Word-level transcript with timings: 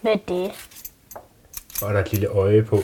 Hvad 0.00 0.12
er 0.12 0.16
det? 0.28 0.50
Og 1.82 1.88
er 1.88 1.92
der 1.92 2.00
et 2.00 2.12
lille 2.12 2.26
øje 2.26 2.62
på. 2.62 2.82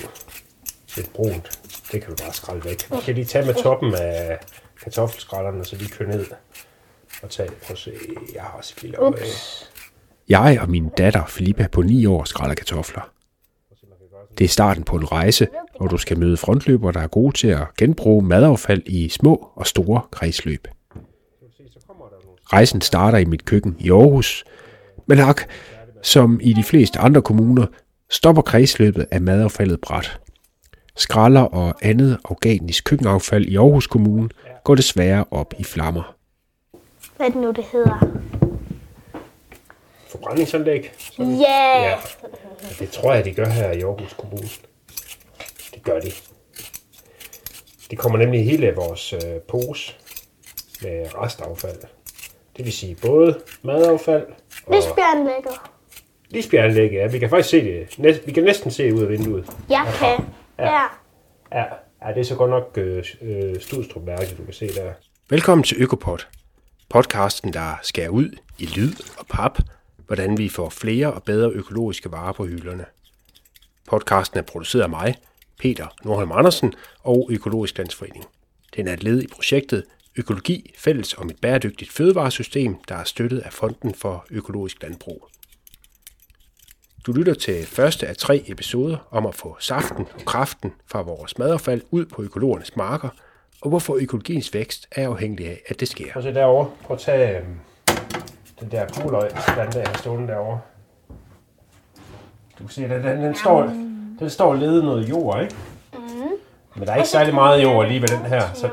Lidt 0.97 1.13
brunt. 1.13 1.61
Det 1.93 2.03
kan 2.03 2.11
du 2.11 2.25
bare 2.25 2.33
skrælle 2.33 2.65
væk. 2.65 2.91
Vi 2.91 2.97
kan 3.05 3.15
lige 3.15 3.25
tage 3.25 3.47
med 3.47 3.55
toppen 3.55 3.95
af 3.95 4.39
kartoffelskrællerne, 4.83 5.65
så 5.65 5.77
de 5.77 5.89
kører 5.89 6.09
ned 6.09 6.27
og 7.23 7.31
tage. 7.31 7.49
Prøv 7.49 7.73
at 7.73 7.79
se, 7.79 7.93
jeg 8.35 8.43
har 8.43 8.59
også 8.59 8.75
et 8.77 8.83
lille 8.83 8.97
øje. 8.97 9.09
Ups. 9.09 9.71
Jeg 10.29 10.59
og 10.61 10.71
min 10.71 10.89
datter 10.89 11.27
Filippa 11.27 11.69
på 11.73 11.83
9 11.83 12.07
år 12.07 12.25
skræller 12.25 12.55
kartofler. 12.55 13.11
Det 14.39 14.45
er 14.45 14.49
starten 14.49 14.85
på 14.85 14.97
en 14.97 15.13
rejse, 15.13 15.49
hvor 15.79 15.87
du 15.87 15.99
skal 15.99 16.19
møde 16.19 16.37
frontløbere, 16.37 16.93
der 16.93 17.01
er 17.01 17.07
gode 17.07 17.37
til 17.37 17.49
at 17.49 17.77
genbruge 17.79 18.23
madaffald 18.23 18.83
i 18.87 19.09
små 19.09 19.51
og 19.55 19.67
store 19.67 20.03
kredsløb. 20.11 20.69
Rejsen 22.53 22.81
starter 22.81 23.19
i 23.19 23.25
mit 23.25 23.45
køkken 23.45 23.77
i 23.79 23.91
Aarhus, 23.91 24.45
men 25.07 25.19
nok, 25.19 25.47
som 26.07 26.41
i 26.43 26.53
de 26.53 26.65
fleste 26.65 26.99
andre 26.99 27.23
kommuner, 27.23 27.67
stopper 28.11 28.43
kredsløbet 28.43 29.07
af 29.11 29.21
madaffaldet 29.21 29.81
bræt. 29.81 30.21
Skralder 30.97 31.41
og 31.41 31.75
andet 31.83 32.19
organisk 32.25 32.85
køkkenaffald 32.85 33.47
i 33.47 33.57
Aarhus 33.57 33.87
Kommune 33.87 34.29
går 34.65 34.75
desværre 34.75 35.25
op 35.31 35.55
i 35.59 35.65
flammer. 35.65 36.17
Hvad 37.17 37.27
er 37.27 37.31
det 37.31 37.41
nu, 37.41 37.51
det 37.51 37.65
hedder? 37.65 38.09
Forbrændingsanlæg. 40.09 40.93
Sådan. 40.99 41.33
Ja. 41.33 41.83
Ja. 41.83 41.97
Det 42.79 42.91
tror 42.91 43.15
jeg, 43.15 43.25
de 43.25 43.35
gør 43.35 43.49
her 43.49 43.73
i 43.73 43.81
Aarhus 43.81 44.15
Kommune. 44.19 44.49
Det 45.75 45.83
gør 45.83 46.01
de. 46.01 46.11
Det 47.91 47.99
kommer 47.99 48.19
nemlig 48.19 48.41
i 48.41 48.45
hele 48.45 48.75
vores 48.75 49.13
øh, 49.13 49.21
pose 49.49 49.95
med 50.83 51.07
restaffald. 51.15 51.81
Det 52.57 52.65
vil 52.65 52.73
sige 52.73 52.97
både 53.03 53.41
madaffald 53.63 54.27
og 54.67 54.75
Lisbjørnlægger. 54.75 55.76
Lisbjerganlæg. 56.37 56.93
Ja, 56.93 57.07
vi 57.07 57.19
kan 57.19 57.31
faktisk 57.31 57.49
se 57.49 57.65
det. 57.65 57.99
Næ- 57.99 58.19
vi 58.27 58.33
kan 58.33 58.45
næsten 58.45 58.71
se 58.71 58.95
ud 58.95 59.03
af 59.03 59.09
vinduet. 59.09 59.45
Jeg 59.71 59.87
kan. 59.99 60.25
Ja. 60.59 60.65
Ja. 60.65 60.83
Ja, 61.53 61.65
ja 62.07 62.15
det 62.15 62.21
er 62.21 62.25
så 62.25 62.35
godt 62.35 62.51
nok 62.51 62.79
øh, 62.79 63.05
øh, 63.23 63.61
Studstrup 63.61 64.07
Værke, 64.07 64.35
du 64.39 64.45
kan 64.45 64.55
se 64.55 64.69
der. 64.69 64.93
Velkommen 65.31 65.63
til 65.63 65.83
Økopod, 65.83 66.19
podcasten, 66.89 67.53
der 67.53 67.79
skærer 67.83 68.09
ud 68.09 68.31
i 68.59 68.67
lyd 68.67 68.93
og 69.19 69.27
pap, 69.27 69.59
hvordan 70.07 70.39
vi 70.39 70.49
får 70.49 70.69
flere 70.69 71.13
og 71.13 71.23
bedre 71.23 71.51
økologiske 71.51 72.13
varer 72.13 72.33
på 72.33 72.47
hylderne. 72.47 72.85
Podcasten 73.89 74.39
er 74.39 74.43
produceret 74.43 74.83
af 74.83 74.91
mig, 74.91 75.15
Peter 75.61 75.87
Nordholm 76.05 76.33
Andersen 76.33 76.75
og 77.05 77.29
Økologisk 77.33 77.79
Landsforening. 77.79 78.25
Den 78.77 78.89
er 78.89 78.93
et 78.93 79.03
led 79.03 79.23
i 79.23 79.27
projektet 79.27 79.85
Økologi 80.17 80.75
fælles 80.79 81.15
om 81.15 81.31
et 81.31 81.37
bæredygtigt 81.43 81.93
fødevaresystem, 81.93 82.77
der 82.89 82.95
er 82.95 83.05
støttet 83.05 83.39
af 83.39 83.53
Fonden 83.53 83.95
for 83.95 84.27
Økologisk 84.31 84.83
Landbrug. 84.83 85.29
Du 87.07 87.13
lytter 87.13 87.35
til 87.35 87.67
første 87.67 88.07
af 88.07 88.17
tre 88.17 88.45
episoder 88.47 88.97
om 89.11 89.27
at 89.27 89.35
få 89.35 89.57
saften 89.61 90.07
og 90.15 90.25
kraften 90.25 90.73
fra 90.87 91.03
vores 91.03 91.39
madaffald 91.39 91.83
ud 91.91 92.07
på 92.07 92.23
økologernes 92.23 92.77
marker, 92.77 93.09
og 93.63 93.69
hvorfor 93.69 93.97
økologiens 94.01 94.55
vækst 94.55 94.89
er 94.93 95.09
afhængig 95.09 95.47
af, 95.47 95.61
at 95.69 95.81
det 95.81 95.89
sker. 95.89 96.13
Prøv 96.13 96.21
at 96.21 96.25
se 96.25 96.35
derovre. 96.35 96.71
Prøv 96.85 96.95
at 96.95 97.01
tage 97.01 97.39
øhm, 97.39 97.61
den 98.61 98.71
der 98.71 99.03
guløg, 99.03 99.31
den 99.31 99.73
der 99.73 99.81
er 99.81 99.99
stående 99.99 100.29
derovre. 100.29 100.61
Du 102.59 102.65
kan 102.65 102.69
se, 102.69 102.83
den, 102.83 103.05
den, 103.05 103.23
den, 103.23 103.35
står, 103.35 103.63
den 104.19 104.31
står 104.31 104.55
ledet 104.55 104.85
noget 104.85 105.09
jord, 105.09 105.43
ikke? 105.43 105.55
Mm. 105.93 106.01
Men 106.75 106.87
der 106.87 106.93
er 106.93 106.97
ikke 106.97 107.09
særlig 107.09 107.35
meget 107.35 107.63
jord 107.63 107.89
lige 107.89 108.01
ved 108.01 108.09
den 108.09 108.27
her. 108.27 108.43
Så 108.55 108.71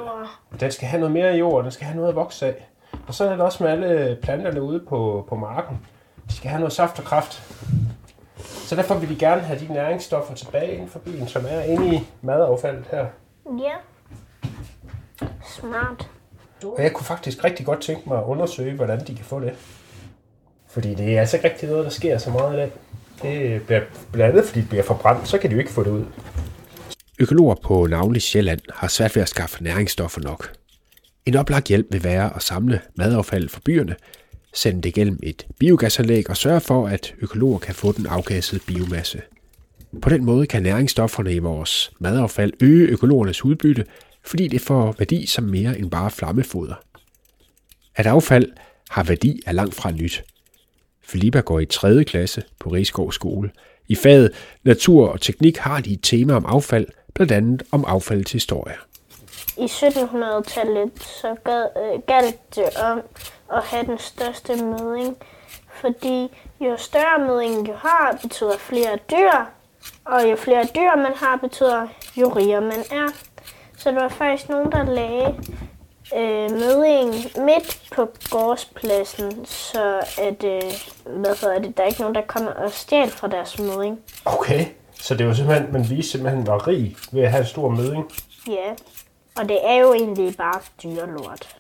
den 0.60 0.72
skal 0.72 0.88
have 0.88 1.00
noget 1.00 1.14
mere 1.14 1.34
jord, 1.34 1.64
den 1.64 1.72
skal 1.72 1.86
have 1.86 1.96
noget 1.96 2.10
at 2.10 2.16
vokse 2.16 2.46
af. 2.46 2.68
Og 3.08 3.14
så 3.14 3.26
er 3.26 3.30
det 3.30 3.42
også 3.42 3.64
med 3.64 3.72
alle 3.72 4.18
planterne 4.22 4.62
ude 4.62 4.80
på, 4.90 5.26
på 5.30 5.36
marken. 5.36 5.80
De 6.30 6.36
skal 6.36 6.50
have 6.50 6.60
noget 6.60 6.74
saft 6.74 7.00
og 7.00 7.06
kraft. 7.06 7.44
Så 8.64 8.76
derfor 8.76 8.96
vil 8.96 9.10
de 9.10 9.16
gerne 9.16 9.42
have 9.42 9.60
de 9.60 9.74
næringsstoffer 9.74 10.36
tilbage 10.36 10.74
inden 10.74 10.90
for 10.90 11.00
bilen, 11.00 11.28
som 11.28 11.46
er 11.50 11.62
inde 11.62 11.96
i 11.96 12.00
madaffaldet 12.22 12.86
her. 12.92 13.06
Ja. 13.46 13.74
Smart. 15.60 16.10
Og 16.64 16.84
jeg 16.84 16.94
kunne 16.94 17.06
faktisk 17.06 17.44
rigtig 17.44 17.66
godt 17.66 17.82
tænke 17.82 18.10
mig 18.10 18.18
at 18.18 18.24
undersøge, 18.24 18.76
hvordan 18.76 19.00
de 19.00 19.16
kan 19.16 19.26
få 19.26 19.40
det. 19.40 19.54
Fordi 20.70 20.96
det 20.96 21.16
er 21.16 21.20
altså 21.20 21.38
ikke 21.38 21.50
rigtig 21.50 21.70
noget, 21.70 21.86
der 21.86 21.92
sker 21.92 22.18
så 22.18 22.30
meget 22.30 22.54
i 22.54 22.58
dag. 22.58 22.72
Det 23.22 23.66
bliver 23.66 23.82
blandt 24.12 24.36
andet, 24.36 24.48
fordi 24.48 24.60
det 24.62 24.70
bliver 24.70 24.84
forbrændt, 24.84 25.28
så 25.28 25.38
kan 25.38 25.50
de 25.50 25.56
jo 25.56 25.60
ikke 25.60 25.72
få 25.72 25.84
det 25.84 25.90
ud. 25.90 26.06
Økologer 27.20 27.56
på 27.64 27.88
navnlig 27.88 28.22
Sjælland 28.22 28.60
har 28.74 28.88
svært 28.88 29.16
ved 29.16 29.24
at 29.24 29.30
skaffe 29.30 29.64
næringsstoffer 29.64 30.22
nok. 30.22 30.54
En 31.26 31.36
oplagt 31.36 31.68
hjælp 31.68 31.88
vil 31.92 32.04
være 32.04 32.36
at 32.36 32.42
samle 32.42 32.82
madaffald 32.96 33.50
fra 33.50 33.62
byerne, 33.66 33.96
sende 34.54 34.82
det 34.82 34.94
gennem 34.94 35.20
et 35.24 35.48
biogasanlæg 35.60 36.30
og 36.30 36.38
sørge 36.38 36.62
for, 36.62 36.88
at 36.88 37.14
økologer 37.22 37.60
kan 37.60 37.76
få 37.76 37.92
den 37.92 38.06
afgassede 38.06 38.62
biomasse. 38.68 39.22
På 40.02 40.10
den 40.10 40.26
måde 40.26 40.48
kan 40.48 40.64
næringsstofferne 40.64 41.34
i 41.34 41.40
vores 41.40 41.92
madaffald 42.00 42.54
øge 42.60 42.88
økologernes 42.88 43.46
udbytte, 43.46 43.86
fordi 44.24 44.48
det 44.48 44.62
får 44.62 44.96
værdi 44.98 45.26
som 45.26 45.44
mere 45.44 45.80
end 45.80 45.92
bare 45.92 46.12
flammefoder. 46.12 46.76
At 47.96 48.08
affald 48.08 48.52
har 48.90 49.04
værdi 49.04 49.42
er 49.46 49.52
langt 49.52 49.76
fra 49.76 49.92
nyt. 49.92 50.24
Filippa 51.02 51.40
går 51.40 51.60
i 51.60 51.66
3. 51.66 52.04
klasse 52.04 52.44
på 52.60 52.70
Rigskov 52.70 53.12
Skole. 53.12 53.52
I 53.88 53.96
faget 53.96 54.32
Natur 54.64 55.08
og 55.08 55.22
Teknik 55.22 55.58
har 55.58 55.82
de 55.82 55.94
et 55.94 56.00
tema 56.04 56.34
om 56.34 56.46
affald, 56.46 56.88
blandt 57.14 57.32
andet 57.32 57.64
om 57.72 57.86
affaldets 57.88 58.32
historie. 58.32 58.76
I 59.58 59.66
1700-tallet 59.66 60.92
så 61.00 61.36
gad, 61.46 61.66
øh, 61.78 62.02
galt 62.08 62.56
det 62.56 62.70
om 62.84 63.02
at 63.58 63.64
have 63.64 63.86
den 63.86 63.98
største 63.98 64.64
møding, 64.64 65.18
fordi 65.68 66.32
jo 66.60 66.78
større 66.78 67.20
møding 67.28 67.68
du 67.68 67.74
har, 67.74 68.18
betyder 68.22 68.58
flere 68.58 68.98
dyr, 69.12 69.46
og 70.06 70.32
jo 70.32 70.36
flere 70.36 70.68
dyr 70.76 70.96
man 70.96 71.14
har, 71.16 71.36
betyder 71.36 71.88
jo 72.16 72.30
rigere 72.30 72.62
man 72.62 72.84
er. 72.92 73.08
Så 73.78 73.92
der 73.92 74.02
var 74.02 74.10
faktisk 74.10 74.50
nogen, 74.50 74.72
der 74.72 74.84
lagde 74.84 75.36
øh, 76.16 76.52
møding 76.52 77.14
midt 77.46 77.82
på 77.96 78.08
gårdspladsen, 78.30 79.46
så 79.46 80.02
at, 80.22 80.44
øh, 80.44 80.62
hvad 81.06 81.42
hedder 81.42 81.60
det, 81.60 81.78
der 81.78 81.84
er 81.84 81.88
ikke 81.88 82.02
nogen, 82.02 82.16
der 82.16 82.22
kommer 82.22 82.52
og 82.52 82.72
stjæler 82.72 83.12
fra 83.12 83.28
deres 83.28 83.60
møding. 83.60 84.00
Okay. 84.26 84.66
Så 84.94 85.16
det 85.16 85.28
var 85.28 85.34
simpelthen, 85.34 85.74
man 85.74 85.90
viste 85.90 86.12
simpelthen, 86.12 86.48
var 86.48 86.68
rig 86.68 86.96
ved 87.12 87.24
at 87.24 87.32
have 87.32 87.42
en 87.42 87.48
stor 87.48 87.70
møding. 87.70 88.12
Ja, 88.48 88.74
og 89.36 89.50
det 89.50 89.60
er 89.64 89.76
jo 89.76 89.94
egentlig 89.94 90.38
bare 90.38 90.62
dyrlort. 90.84 91.58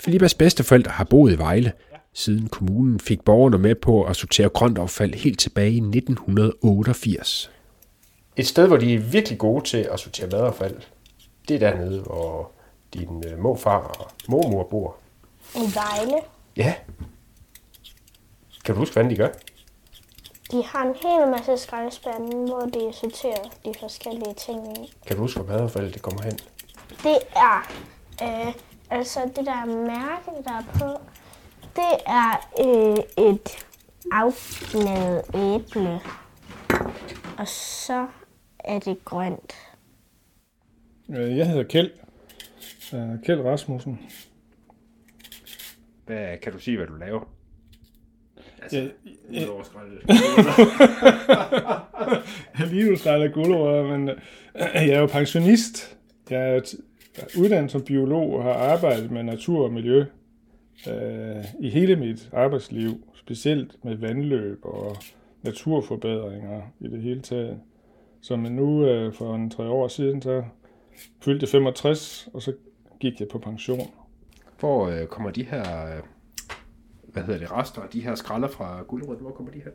Filippas 0.00 0.34
bedsteforældre 0.34 0.90
har 0.90 1.04
boet 1.04 1.32
i 1.32 1.38
Vejle, 1.38 1.72
siden 2.12 2.48
kommunen 2.48 3.00
fik 3.00 3.20
borgerne 3.24 3.58
med 3.58 3.74
på 3.74 4.02
at 4.04 4.16
sortere 4.16 4.48
grønt 4.48 4.78
affald 4.78 5.14
helt 5.14 5.38
tilbage 5.40 5.70
i 5.72 5.76
1988. 5.80 7.50
Et 8.36 8.46
sted, 8.46 8.66
hvor 8.66 8.76
de 8.76 8.94
er 8.94 8.98
virkelig 8.98 9.38
gode 9.38 9.64
til 9.64 9.88
at 9.92 10.00
sortere 10.00 10.26
madaffald, 10.26 10.76
det 11.48 11.54
er 11.54 11.70
dernede, 11.70 12.00
hvor 12.00 12.50
din 12.94 13.24
øh, 13.26 13.38
morfar 13.38 13.78
og 13.78 14.10
mormor 14.28 14.64
bor. 14.70 14.96
I 15.54 15.58
Vejle, 15.74 16.20
Ja. 16.56 16.74
Kan 18.64 18.74
du 18.74 18.78
huske, 18.78 18.92
hvordan 18.92 19.10
de 19.10 19.16
gør? 19.16 19.28
de 20.52 20.64
har 20.64 20.82
en 20.82 20.94
hel 21.02 21.30
masse 21.30 21.64
skraldespande, 21.64 22.36
hvor 22.36 22.60
de 22.60 22.92
sorterer 22.92 23.42
de 23.64 23.72
forskellige 23.80 24.34
ting 24.34 24.78
i. 24.78 24.92
Kan 25.06 25.16
du 25.16 25.22
huske, 25.22 25.40
hvor 25.40 25.52
madaffaldet 25.52 25.94
det 25.94 26.02
kommer 26.02 26.22
hen? 26.22 26.38
Det 27.02 27.18
er, 27.36 27.72
øh, 28.22 28.54
altså 28.90 29.20
det 29.36 29.46
der 29.46 29.64
mærke, 29.64 30.42
der 30.44 30.52
er 30.52 30.62
på, 30.74 31.02
det 31.76 31.94
er 32.06 32.48
øh, 32.60 33.28
et 33.30 33.66
afgnadet 34.12 35.22
æble. 35.34 36.00
Og 37.38 37.48
så 37.48 38.06
er 38.58 38.78
det 38.78 39.04
grønt. 39.04 39.54
Øh, 41.10 41.36
Jeg 41.36 41.48
hedder 41.48 41.62
Kjeld. 41.64 41.90
Øh, 42.94 43.22
Kjeld 43.24 43.40
Rasmussen. 43.40 44.00
Hvad, 46.06 46.38
kan 46.42 46.52
du 46.52 46.58
sige, 46.58 46.76
hvad 46.76 46.86
du 46.86 46.94
laver? 46.94 47.20
Jeg, 48.72 48.90
Udover 49.42 49.62
skralde. 49.62 50.00
jeg 52.58 52.66
lige 52.66 52.90
nu 52.90 52.96
starter 52.96 53.28
gulerødder, 53.28 53.82
men 53.98 54.08
øh, 54.08 54.16
jeg 54.74 54.88
er 54.88 55.00
jo 55.00 55.06
pensionist. 55.06 55.96
Jeg 56.30 56.38
jeg 56.40 56.56
er 56.56 56.60
uddannet 57.38 57.70
som 57.70 57.82
biolog 57.82 58.34
og 58.34 58.42
har 58.42 58.52
arbejdet 58.52 59.10
med 59.10 59.22
natur 59.22 59.64
og 59.64 59.72
miljø 59.72 60.04
øh, 60.88 61.44
i 61.60 61.70
hele 61.70 61.96
mit 61.96 62.30
arbejdsliv, 62.32 62.90
specielt 63.14 63.84
med 63.84 63.96
vandløb 63.96 64.58
og 64.62 64.96
naturforbedringer 65.42 66.62
i 66.80 66.88
det 66.88 67.02
hele 67.02 67.20
taget. 67.20 67.60
Så 68.20 68.36
men 68.36 68.52
nu 68.52 68.86
øh, 68.86 69.12
for 69.12 69.34
en 69.34 69.50
tre 69.50 69.64
år 69.68 69.88
siden, 69.88 70.22
så 70.22 70.42
fyldte 71.20 71.44
jeg 71.44 71.48
65, 71.48 72.28
og 72.32 72.42
så 72.42 72.52
gik 73.00 73.20
jeg 73.20 73.28
på 73.28 73.38
pension. 73.38 73.90
Hvor 74.60 74.88
øh, 74.88 75.06
kommer 75.06 75.30
de 75.30 75.44
her, 75.44 75.86
øh, 75.86 76.02
hvad 77.12 77.22
hedder 77.22 77.40
det, 77.40 77.52
rester, 77.52 77.82
de 77.92 78.00
her 78.00 78.14
skralder 78.14 78.48
fra 78.48 78.82
guldrød, 78.82 79.16
hvor 79.16 79.30
kommer 79.30 79.52
de 79.52 79.62
her? 79.64 79.70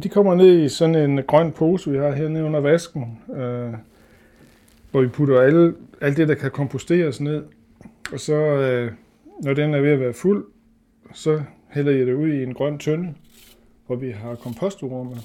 De 0.00 0.08
kommer 0.08 0.34
ned 0.34 0.58
i 0.58 0.68
sådan 0.68 0.94
en 0.94 1.22
grøn 1.22 1.52
pose, 1.52 1.90
vi 1.90 1.98
har 1.98 2.12
hernede 2.12 2.44
under 2.44 2.60
vasken, 2.60 3.18
øh, 3.34 3.72
hvor 4.96 5.02
vi 5.02 5.08
putter 5.08 5.40
alle, 5.40 5.74
alt 6.00 6.16
det, 6.16 6.28
der 6.28 6.34
kan 6.34 6.50
komposteres 6.50 7.20
ned. 7.20 7.44
Og 8.12 8.20
så, 8.20 8.34
øh, 8.34 8.92
når 9.42 9.54
den 9.54 9.74
er 9.74 9.80
ved 9.80 9.90
at 9.90 10.00
være 10.00 10.12
fuld, 10.12 10.44
så 11.14 11.42
hælder 11.70 11.92
jeg 11.92 12.06
det 12.06 12.14
ud 12.14 12.28
i 12.28 12.42
en 12.42 12.54
grøn 12.54 12.78
tønde, 12.78 13.14
hvor 13.86 13.96
vi 13.96 14.10
har 14.10 14.34
kompostorme. 14.34 15.16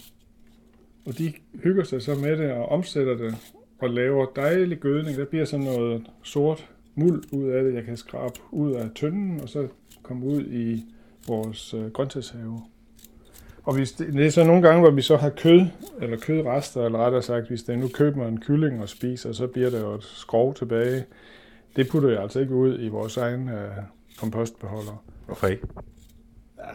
Og 1.06 1.18
de 1.18 1.34
hygger 1.64 1.84
sig 1.84 2.02
så 2.02 2.16
med 2.16 2.38
det 2.38 2.52
og 2.52 2.70
omsætter 2.70 3.18
det 3.18 3.36
og 3.80 3.90
laver 3.90 4.26
dejlig 4.36 4.78
gødning. 4.78 5.18
Der 5.18 5.26
bliver 5.26 5.46
sådan 5.46 5.66
noget 5.66 6.08
sort 6.24 6.70
muld 6.96 7.24
ud 7.32 7.50
af 7.50 7.64
det, 7.64 7.74
jeg 7.74 7.84
kan 7.84 7.98
skrabe 7.98 8.40
ud 8.52 8.72
af 8.72 8.90
tønden, 8.96 9.40
og 9.42 9.50
så 9.50 9.68
komme 10.04 10.26
ud 10.26 10.42
i 10.42 10.86
vores 11.28 11.74
øh, 11.74 11.86
grøntsagshave. 11.86 12.62
Og 13.64 13.76
hvis 13.76 13.92
det, 13.92 14.14
det 14.14 14.26
er 14.26 14.30
så 14.30 14.44
nogle 14.44 14.62
gange, 14.62 14.82
hvor 14.82 14.92
vi 14.92 15.02
så 15.02 15.18
har 15.18 15.30
kød, 15.30 15.62
eller 16.02 16.18
kødrester, 16.18 16.86
eller 16.86 17.00
rettere 17.00 17.22
sagt, 17.22 17.48
hvis 17.48 17.64
der 17.64 17.76
nu 17.76 17.88
køber 17.88 18.28
en 18.28 18.40
kylling 18.40 18.82
og 18.82 18.90
spiser, 18.90 19.32
så 19.32 19.48
bliver 19.48 19.70
der 19.70 19.80
jo 19.80 19.94
et 19.94 20.04
skrov 20.04 20.54
tilbage. 20.54 21.06
Det 21.76 21.90
putter 21.90 22.10
jeg 22.10 22.22
altså 22.22 22.40
ikke 22.40 22.56
ud 22.56 22.80
i 22.80 22.88
vores 22.88 23.18
egen 23.18 23.50
øh, 23.50 23.72
kompostbeholder. 24.20 25.04
Hvorfor 25.26 25.48
ikke? 25.48 25.68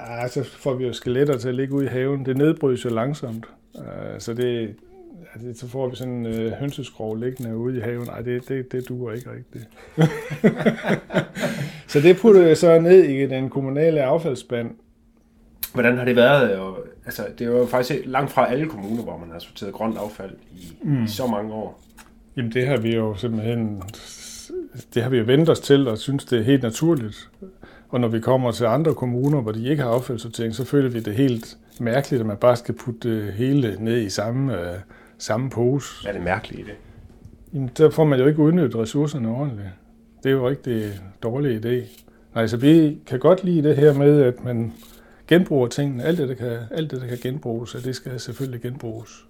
Ja, 0.09 0.29
så 0.29 0.45
får 0.45 0.75
vi 0.75 0.87
jo 0.87 0.93
skeletter 0.93 1.39
til 1.39 1.49
at 1.49 1.55
ligge 1.55 1.75
ude 1.75 1.85
i 1.85 1.89
haven. 1.89 2.27
Det 2.27 2.37
nedbrydes 2.37 2.85
jo 2.85 2.91
langsomt. 2.91 3.47
Uh, 3.75 3.83
så 4.19 4.35
det, 4.35 4.77
altså, 5.35 5.61
så 5.61 5.69
får 5.69 5.89
vi 5.89 5.97
sådan 5.97 6.13
en 6.13 6.27
øh, 6.27 6.53
hønseskrog 6.53 7.17
liggende 7.17 7.57
ude 7.57 7.77
i 7.79 7.81
haven. 7.81 8.07
Nej, 8.07 8.21
det, 8.21 8.49
det, 8.49 8.73
det 8.73 8.89
duer 8.89 9.13
ikke 9.13 9.31
rigtigt. 9.33 9.69
så 11.93 12.01
det 12.01 12.17
putter 12.17 12.47
jeg 12.47 12.57
så 12.57 12.81
ned 12.81 13.05
i 13.05 13.27
den 13.27 13.51
kommunale 13.51 14.03
affaldsspand. 14.03 14.71
Hvordan 15.77 15.99
har 15.99 16.05
det 16.05 16.17
været? 16.17 16.57
Og, 16.57 16.79
altså, 17.05 17.23
det 17.39 17.47
er 17.47 17.51
jo 17.51 17.67
faktisk 17.67 18.01
langt 18.05 18.31
fra 18.31 18.51
alle 18.53 18.67
kommuner, 18.67 19.03
hvor 19.03 19.19
man 19.19 19.31
har 19.31 19.39
sorteret 19.39 19.73
grønt 19.73 19.99
affald 19.99 20.33
i, 20.53 20.77
mm. 20.83 21.05
i 21.05 21.09
så 21.09 21.27
mange 21.27 21.53
år. 21.53 21.81
Jamen 22.37 22.53
det 22.53 22.67
har 22.67 22.77
vi 22.77 22.95
jo 22.95 23.15
simpelthen, 23.15 23.83
det 24.95 25.03
har 25.03 25.11
vi 25.11 25.19
jo 25.19 25.25
vendt 25.25 25.51
os 25.51 25.61
til 25.61 25.89
og 25.89 25.99
synes, 25.99 26.25
det 26.25 26.39
er 26.39 26.43
helt 26.43 26.63
naturligt. 26.63 27.31
Og 27.89 28.01
når 28.01 28.09
vi 28.09 28.21
kommer 28.21 28.53
til 28.53 28.65
andre 28.65 28.95
kommuner, 28.95 29.41
hvor 29.41 29.53
de 29.53 29.69
ikke 29.69 29.83
har 29.83 29.91
affaldssortering, 29.91 30.55
så 30.55 30.65
føler 30.65 30.89
vi 30.91 31.01
det 31.01 31.15
helt 31.15 31.57
mærkeligt, 31.81 32.21
at 32.21 32.27
man 32.27 32.37
bare 32.37 32.57
skal 32.57 32.75
putte 32.75 33.27
det 33.27 33.33
hele 33.33 33.77
ned 33.81 34.01
i 34.01 34.09
samme, 34.09 34.61
øh, 34.61 34.77
samme 35.19 35.51
pose. 35.51 36.03
Hvad 36.03 36.13
er 36.13 36.17
det 36.17 36.25
mærkelige 36.25 36.61
i 36.61 36.65
det? 36.65 36.75
Jamen, 37.55 37.71
der 37.79 37.91
får 37.91 38.05
man 38.05 38.19
jo 38.19 38.27
ikke 38.27 38.41
udnyttet 38.41 38.77
ressourcerne 38.77 39.29
ordentligt. 39.29 39.69
Det 40.23 40.29
er 40.29 40.33
jo 40.33 40.49
rigtig 40.49 40.85
dårlig 41.23 41.65
idé. 41.65 42.03
Nej, 42.35 42.47
så 42.47 42.57
vi 42.57 42.99
kan 43.07 43.19
godt 43.19 43.45
lide 43.45 43.69
det 43.69 43.77
her 43.77 43.93
med, 43.95 44.23
at 44.23 44.45
man 44.45 44.73
genbruger 45.29 45.69
tingene. 45.69 46.05
Alt 46.05 46.19
det, 46.19 46.29
der 46.29 46.35
kan, 46.35 46.59
alt 46.71 46.91
det, 46.91 47.01
der 47.01 47.07
kan 47.07 47.19
genbruges, 47.23 47.75
og 47.75 47.85
det 47.85 47.97
skal 47.97 48.21
selvfølgelig 48.21 48.61
genbruges. 48.61 49.25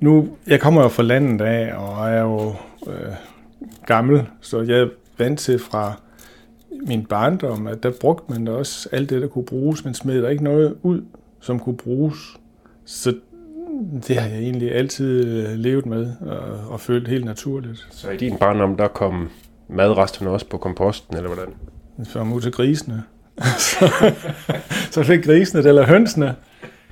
Nu, 0.00 0.28
jeg 0.46 0.60
kommer 0.60 0.82
jo 0.82 0.88
fra 0.88 1.02
landet 1.02 1.44
af, 1.44 1.76
og 1.76 2.10
er 2.10 2.20
jo 2.20 2.54
øh, 2.86 3.12
gammel, 3.86 4.26
så 4.40 4.62
jeg 4.62 4.78
er 4.80 4.88
vant 5.18 5.38
til 5.38 5.58
fra 5.58 6.00
min 6.70 7.04
barndom, 7.04 7.66
at 7.66 7.82
der 7.82 7.92
brugte 8.00 8.32
man 8.32 8.44
da 8.44 8.52
også 8.52 8.88
alt 8.92 9.10
det, 9.10 9.22
der 9.22 9.28
kunne 9.28 9.44
bruges, 9.44 9.84
men 9.84 9.94
smed 9.94 10.22
der 10.22 10.28
ikke 10.28 10.44
noget 10.44 10.76
ud, 10.82 11.02
som 11.40 11.60
kunne 11.60 11.76
bruges. 11.76 12.18
Så 12.84 13.14
det 14.08 14.16
har 14.16 14.28
jeg 14.28 14.38
egentlig 14.38 14.74
altid 14.74 15.46
levet 15.56 15.86
med 15.86 16.12
og, 16.20 16.72
og 16.72 16.80
følt 16.80 17.08
helt 17.08 17.24
naturligt. 17.24 17.88
Så 17.90 18.10
i 18.10 18.16
din 18.16 18.36
barndom, 18.38 18.76
der 18.76 18.88
kom 18.88 19.30
madresterne 19.68 20.30
også 20.30 20.46
på 20.46 20.58
komposten, 20.58 21.16
eller 21.16 21.34
hvordan? 21.34 21.54
Så 22.04 22.22
ud 22.22 22.40
til 22.40 22.52
grisene. 22.52 23.02
Så, 23.58 24.12
så 24.94 25.02
fik 25.02 25.24
grisene 25.24 25.62
det, 25.62 25.68
eller 25.68 25.86
hønsene. 25.86 26.34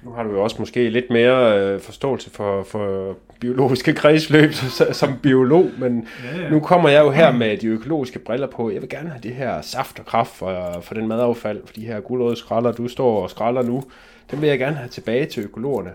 Nu 0.02 0.10
har 0.10 0.22
du 0.22 0.30
jo 0.30 0.42
også 0.42 0.56
måske 0.58 0.90
lidt 0.90 1.10
mere 1.10 1.60
øh, 1.60 1.80
forståelse 1.80 2.30
for, 2.30 2.62
for 2.62 3.16
biologiske 3.40 3.92
kredsløb 3.92 4.52
som 5.00 5.18
biolog, 5.22 5.70
men 5.78 6.08
ja, 6.24 6.42
ja. 6.42 6.50
nu 6.50 6.60
kommer 6.60 6.88
jeg 6.88 7.00
jo 7.00 7.10
her 7.10 7.32
med 7.32 7.56
de 7.56 7.66
økologiske 7.66 8.18
briller 8.18 8.46
på. 8.46 8.70
Jeg 8.70 8.80
vil 8.80 8.88
gerne 8.88 9.08
have 9.08 9.20
det 9.22 9.34
her 9.34 9.60
saft 9.60 9.98
og 9.98 10.06
kraft 10.06 10.36
for, 10.36 10.80
for 10.82 10.94
den 10.94 11.08
madaffald, 11.08 11.60
for 11.66 11.74
de 11.74 11.86
her 11.86 12.00
guldrøde 12.00 12.36
skralder, 12.36 12.72
du 12.72 12.88
står 12.88 13.22
og 13.22 13.30
skralder 13.30 13.62
nu. 13.62 13.84
Den 14.30 14.40
vil 14.40 14.48
jeg 14.48 14.58
gerne 14.58 14.76
have 14.76 14.88
tilbage 14.88 15.26
til 15.26 15.42
økologerne. 15.42 15.90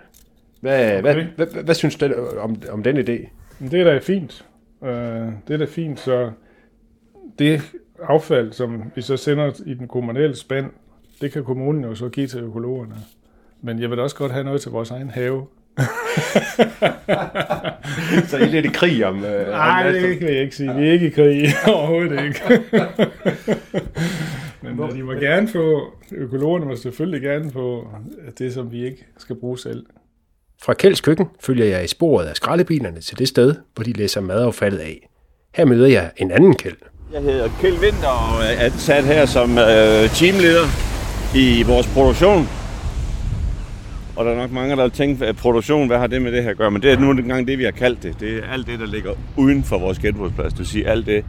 Hvad, 0.62 0.88
okay. 0.88 1.02
hvad, 1.02 1.14
hvad, 1.14 1.48
hvad, 1.48 1.64
hvad 1.64 1.76
synes 1.76 1.96
du 1.96 2.14
om, 2.40 2.62
om 2.70 2.84
den 2.84 2.98
idé? 2.98 3.30
Det 3.72 3.80
er 3.80 3.84
da 3.84 3.98
fint. 3.98 4.46
Uh, 4.82 4.88
det 4.88 5.54
er 5.54 5.58
da 5.58 5.66
fint, 5.66 6.00
så 6.00 6.32
det 7.40 7.62
affald, 8.04 8.52
som 8.52 8.84
vi 8.96 9.02
så 9.02 9.18
sender 9.18 9.52
i 9.66 9.74
den 9.74 9.88
kommunale 9.88 10.36
spand, 10.36 10.66
det 11.22 11.32
kan 11.32 11.44
kommunen 11.44 11.84
jo 11.84 11.96
så 11.96 12.10
give 12.10 12.28
til 12.28 12.40
økologerne. 12.40 12.96
Men 13.62 13.82
jeg 13.82 13.90
vil 13.90 14.00
også 14.00 14.16
godt 14.16 14.32
have 14.32 14.44
noget 14.44 14.62
til 14.62 14.72
vores 14.72 14.92
egen 14.92 15.10
have. 15.10 15.48
så 18.30 18.38
I 18.38 18.42
er 18.42 18.50
lidt 18.50 18.66
i 18.66 18.70
krig 18.70 19.06
om... 19.06 19.26
Øh, 19.26 19.48
Nej, 19.48 19.88
om 19.88 19.94
det 19.94 20.20
kan 20.20 20.28
jeg 20.28 20.42
ikke 20.42 20.56
sige. 20.56 20.76
Vi 20.76 20.88
er 20.88 20.92
ikke 20.92 21.08
i 21.08 21.10
krig. 21.10 21.46
Overhovedet 21.76 22.24
ikke. 22.26 22.42
Men 24.62 24.78
de 24.92 25.04
må 25.04 25.12
gerne 25.12 25.48
få... 25.48 25.94
Økologerne 26.12 26.66
må 26.66 26.76
selvfølgelig 26.76 27.22
gerne 27.22 27.52
få 27.52 27.88
det, 28.38 28.54
som 28.54 28.72
vi 28.72 28.86
ikke 28.86 29.06
skal 29.18 29.36
bruge 29.36 29.60
selv. 29.60 29.86
Fra 30.62 30.74
Kjelds 30.74 31.02
køkken 31.02 31.26
følger 31.40 31.66
jeg 31.66 31.84
i 31.84 31.88
sporet 31.88 32.26
af 32.26 32.36
skraldebilerne 32.36 33.02
til 33.02 33.20
det 33.20 33.28
sted, 33.28 33.56
hvor 33.76 33.84
de 33.84 33.94
læser 33.94 34.22
madaffaldet 34.22 34.80
af. 34.80 35.10
Her 35.54 35.66
møder 35.66 35.88
jeg 35.88 36.12
en 36.18 36.32
anden 36.32 36.56
Kjeld. 36.56 36.78
Jeg 37.14 37.22
hedder 37.22 37.50
Kjeld 37.60 37.80
Winter 37.80 38.08
og 38.08 38.44
er 38.44 38.66
ansat 38.66 39.04
her 39.04 39.26
som 39.26 39.58
øh, 39.58 40.10
teamleder 40.10 40.66
i 41.36 41.64
vores 41.64 41.88
produktion. 41.88 42.50
Og 44.16 44.26
der 44.26 44.32
er 44.32 44.36
nok 44.36 44.52
mange, 44.52 44.76
der 44.76 44.90
tænkt, 44.90 45.22
at 45.22 45.36
produktion, 45.36 45.88
hvad 45.88 45.98
har 45.98 46.08
det 46.08 46.22
med 46.22 46.32
det 46.32 46.44
her 46.44 46.50
at 46.50 46.58
gøre? 46.58 46.72
Men 46.72 46.82
det 46.82 46.92
er 46.92 47.00
nu 47.00 47.12
engang 47.12 47.48
det, 47.48 47.58
vi 47.58 47.64
har 47.64 47.72
kaldt 47.72 48.04
det. 48.04 48.20
Det 48.20 48.38
er 48.38 48.52
alt 48.52 48.68
det, 48.68 48.80
der 48.80 48.86
ligger 48.86 49.12
uden 49.38 49.64
for 49.64 49.78
vores 49.78 50.00
genbrugsplads. 50.00 50.54
Det 50.54 50.60
vil 50.60 50.68
sige 50.68 50.88
alt 50.88 51.06
det, 51.06 51.26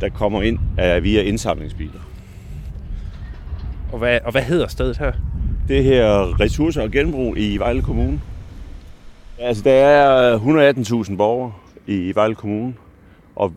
der 0.00 0.08
kommer 0.08 0.42
ind 0.42 0.58
af 0.78 1.02
via 1.02 1.22
indsamlingsbiler. 1.22 2.00
Og 3.92 3.98
hvad, 3.98 4.18
og 4.24 4.32
hvad 4.32 4.42
hedder 4.42 4.66
stedet 4.68 4.98
her? 4.98 5.12
Det 5.68 5.84
her 5.84 6.40
ressourcer 6.40 6.82
og 6.82 6.90
genbrug 6.90 7.38
i 7.38 7.56
Vejle 7.56 7.82
Kommune. 7.82 8.20
Altså, 9.38 9.62
der 9.62 9.72
er 9.72 10.38
118.000 11.08 11.16
borgere 11.16 11.52
i 11.86 12.12
Vejle 12.14 12.34
Kommune, 12.34 12.74
og 13.36 13.52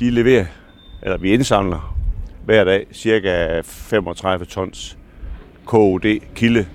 de 0.00 0.10
leverer, 0.10 0.44
eller 1.02 1.16
vi 1.18 1.32
indsamler 1.32 1.98
hver 2.44 2.64
dag 2.64 2.86
cirka 2.92 3.60
35 3.64 4.44
tons 4.44 4.98
KOD, 5.66 6.20
kilde 6.34 6.66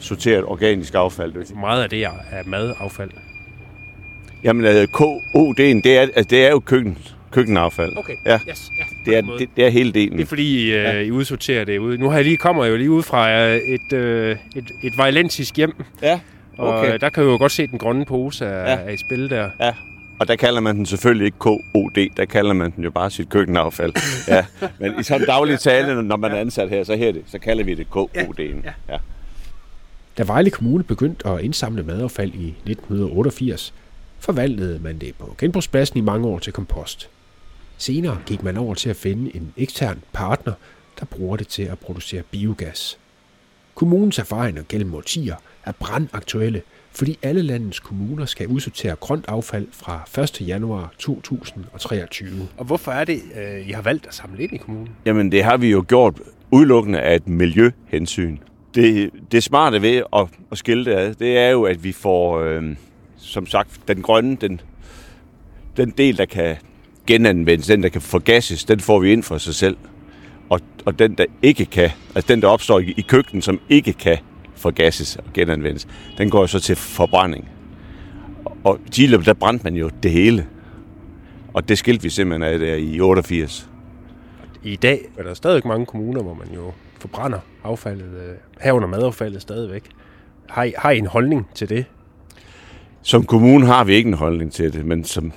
sorteret 0.00 0.44
organisk 0.44 0.94
affald. 0.94 1.54
Meget 1.54 1.82
af 1.82 1.90
det 1.90 2.04
er 2.04 2.10
madaffald? 2.46 3.10
Jamen, 4.44 4.64
altså, 4.64 4.96
KOD'en, 4.96 5.80
det 5.84 5.98
er, 5.98 6.00
altså, 6.00 6.26
det 6.30 6.46
er 6.46 6.50
jo 6.50 6.60
køkken, 6.60 6.98
køkkenaffald. 7.30 7.96
Okay, 7.96 8.14
ja. 8.26 8.38
yes, 8.48 8.72
ja 8.78 8.84
det, 9.06 9.18
er, 9.18 9.36
det, 9.38 9.48
det 9.56 9.66
er 9.66 9.68
hele 9.68 9.92
delen. 9.92 10.18
Det 10.18 10.22
er 10.22 10.26
fordi, 10.26 10.66
I, 10.66 10.70
ja. 10.70 11.00
I 11.00 11.10
udsorterer 11.10 11.64
det 11.64 11.78
ud. 11.78 11.98
Nu 11.98 12.08
har 12.08 12.16
jeg 12.16 12.24
lige, 12.24 12.36
kommer 12.36 12.64
jeg 12.64 12.70
jo 12.72 12.76
lige 12.76 12.90
ud 12.90 13.02
fra 13.02 13.30
et, 13.30 13.92
et, 13.92 14.70
et 14.82 14.92
violentisk 14.96 15.56
hjem. 15.56 15.84
Ja. 16.02 16.20
Okay. 16.58 16.92
Og 16.92 17.00
der 17.00 17.08
kan 17.08 17.24
vi 17.24 17.30
jo 17.30 17.36
godt 17.36 17.52
se 17.52 17.66
den 17.66 17.78
grønne 17.78 18.04
pose 18.04 18.46
af, 18.46 18.76
ja. 18.76 18.88
af 18.88 18.92
i 18.92 18.96
spil 18.96 19.30
der. 19.30 19.50
Ja, 19.60 19.74
og 20.20 20.28
der 20.28 20.36
kalder 20.36 20.60
man 20.60 20.76
den 20.76 20.86
selvfølgelig 20.86 21.26
ikke 21.26 21.38
KOD, 21.38 22.16
der 22.16 22.24
kalder 22.24 22.52
man 22.52 22.70
den 22.70 22.84
jo 22.84 22.90
bare 22.90 23.10
sit 23.10 23.28
køkkenaffald. 23.28 23.92
Ja. 24.28 24.46
Men 24.78 25.00
i 25.00 25.02
sådan 25.02 25.26
daglig 25.26 25.60
tale, 25.60 26.02
når 26.02 26.16
man 26.16 26.32
er 26.32 26.36
ansat 26.36 26.68
her, 26.68 26.84
så, 26.84 26.96
her 26.96 27.12
det, 27.12 27.22
så 27.26 27.38
kalder 27.38 27.64
vi 27.64 27.74
det 27.74 27.86
KOD'en. 27.96 28.64
Ja. 28.64 28.72
Ja. 28.88 28.98
Da 30.18 30.22
Vejle 30.22 30.50
Kommune 30.50 30.84
begyndte 30.84 31.28
at 31.28 31.40
indsamle 31.40 31.82
madaffald 31.82 32.34
i 32.34 32.48
1988, 32.48 33.74
forvandlede 34.18 34.78
man 34.78 34.98
det 34.98 35.14
på 35.18 35.34
genbrugspladsen 35.38 35.98
i 35.98 36.00
mange 36.00 36.26
år 36.26 36.38
til 36.38 36.52
kompost. 36.52 37.08
Senere 37.78 38.18
gik 38.26 38.42
man 38.42 38.56
over 38.56 38.74
til 38.74 38.90
at 38.90 38.96
finde 38.96 39.36
en 39.36 39.52
ekstern 39.56 40.02
partner, 40.12 40.52
der 41.00 41.06
bruger 41.06 41.36
det 41.36 41.48
til 41.48 41.62
at 41.62 41.78
producere 41.78 42.22
biogas. 42.22 42.98
Kommunens 43.74 44.18
erfaringer 44.18 44.62
gennem 44.68 44.94
årtier 44.94 45.36
er 45.64 45.72
brandaktuelle, 45.72 46.62
fordi 46.92 47.18
alle 47.22 47.42
landets 47.42 47.80
kommuner 47.80 48.24
skal 48.24 48.46
udsortere 48.46 48.94
grønt 48.96 49.24
affald 49.28 49.66
fra 49.72 50.22
1. 50.22 50.48
januar 50.48 50.92
2023. 50.98 52.48
Og 52.56 52.64
hvorfor 52.64 52.92
er 52.92 53.04
det, 53.04 53.22
øh, 53.36 53.68
I 53.68 53.72
har 53.72 53.82
valgt 53.82 54.06
at 54.06 54.14
samle 54.14 54.42
ind 54.42 54.52
i 54.52 54.56
kommunen? 54.56 54.88
Jamen, 55.06 55.32
det 55.32 55.44
har 55.44 55.56
vi 55.56 55.70
jo 55.70 55.84
gjort 55.88 56.20
udelukkende 56.50 57.00
af 57.00 57.16
et 57.16 57.28
miljøhensyn. 57.28 58.38
Det, 58.74 59.10
det 59.32 59.42
smarte 59.42 59.82
ved 59.82 60.02
at, 60.16 60.26
at 60.52 60.58
skille 60.58 60.84
det 60.84 60.92
ad, 60.92 61.14
det 61.14 61.38
er 61.38 61.48
jo, 61.48 61.62
at 61.62 61.84
vi 61.84 61.92
får, 61.92 62.40
øh, 62.40 62.76
som 63.16 63.46
sagt, 63.46 63.80
den 63.88 64.02
grønne, 64.02 64.36
den, 64.40 64.60
den 65.76 65.90
del, 65.90 66.18
der 66.18 66.24
kan 66.24 66.56
genanvendes, 67.06 67.66
den, 67.66 67.82
der 67.82 67.88
kan 67.88 68.00
forgasses, 68.00 68.64
den 68.64 68.80
får 68.80 68.98
vi 68.98 69.12
ind 69.12 69.22
for 69.22 69.38
sig 69.38 69.54
selv. 69.54 69.76
Og, 70.48 70.60
og 70.84 70.98
den, 70.98 71.14
der 71.14 71.24
ikke 71.42 71.64
kan, 71.64 71.90
altså 72.14 72.28
den, 72.28 72.42
der 72.42 72.48
opstår 72.48 72.78
i, 72.78 72.94
i 72.96 73.00
køkkenet, 73.00 73.44
som 73.44 73.60
ikke 73.68 73.92
kan 73.92 74.18
forgasses 74.60 75.16
og 75.16 75.24
genanvendes, 75.34 75.88
den 76.18 76.30
går 76.30 76.46
så 76.46 76.60
til 76.60 76.76
forbrænding. 76.76 77.48
Og 78.64 78.78
Chile, 78.92 79.24
der 79.24 79.34
brændte 79.34 79.64
man 79.64 79.74
jo 79.74 79.90
det 80.02 80.10
hele. 80.10 80.46
Og 81.54 81.68
det 81.68 81.78
skilte 81.78 82.02
vi 82.02 82.10
simpelthen 82.10 82.52
af 82.52 82.58
der 82.58 82.74
i 82.74 83.00
88. 83.00 83.68
I 84.62 84.76
dag 84.76 85.00
er 85.18 85.22
der 85.22 85.34
stadig 85.34 85.62
mange 85.66 85.86
kommuner, 85.86 86.22
hvor 86.22 86.34
man 86.34 86.48
jo 86.54 86.72
forbrænder 86.98 87.38
affaldet, 87.64 88.04
øh, 88.04 88.34
herunder 88.60 88.88
madaffaldet 88.88 89.42
stadigvæk. 89.42 89.82
Har 90.48 90.64
I, 90.64 90.72
har 90.78 90.90
I 90.90 90.98
en 90.98 91.06
holdning 91.06 91.48
til 91.54 91.68
det? 91.68 91.84
Som 93.02 93.24
kommune 93.24 93.66
har 93.66 93.84
vi 93.84 93.94
ikke 93.94 94.08
en 94.08 94.14
holdning 94.14 94.52
til 94.52 94.72
det, 94.72 94.84
men 94.84 95.04
som 95.04 95.32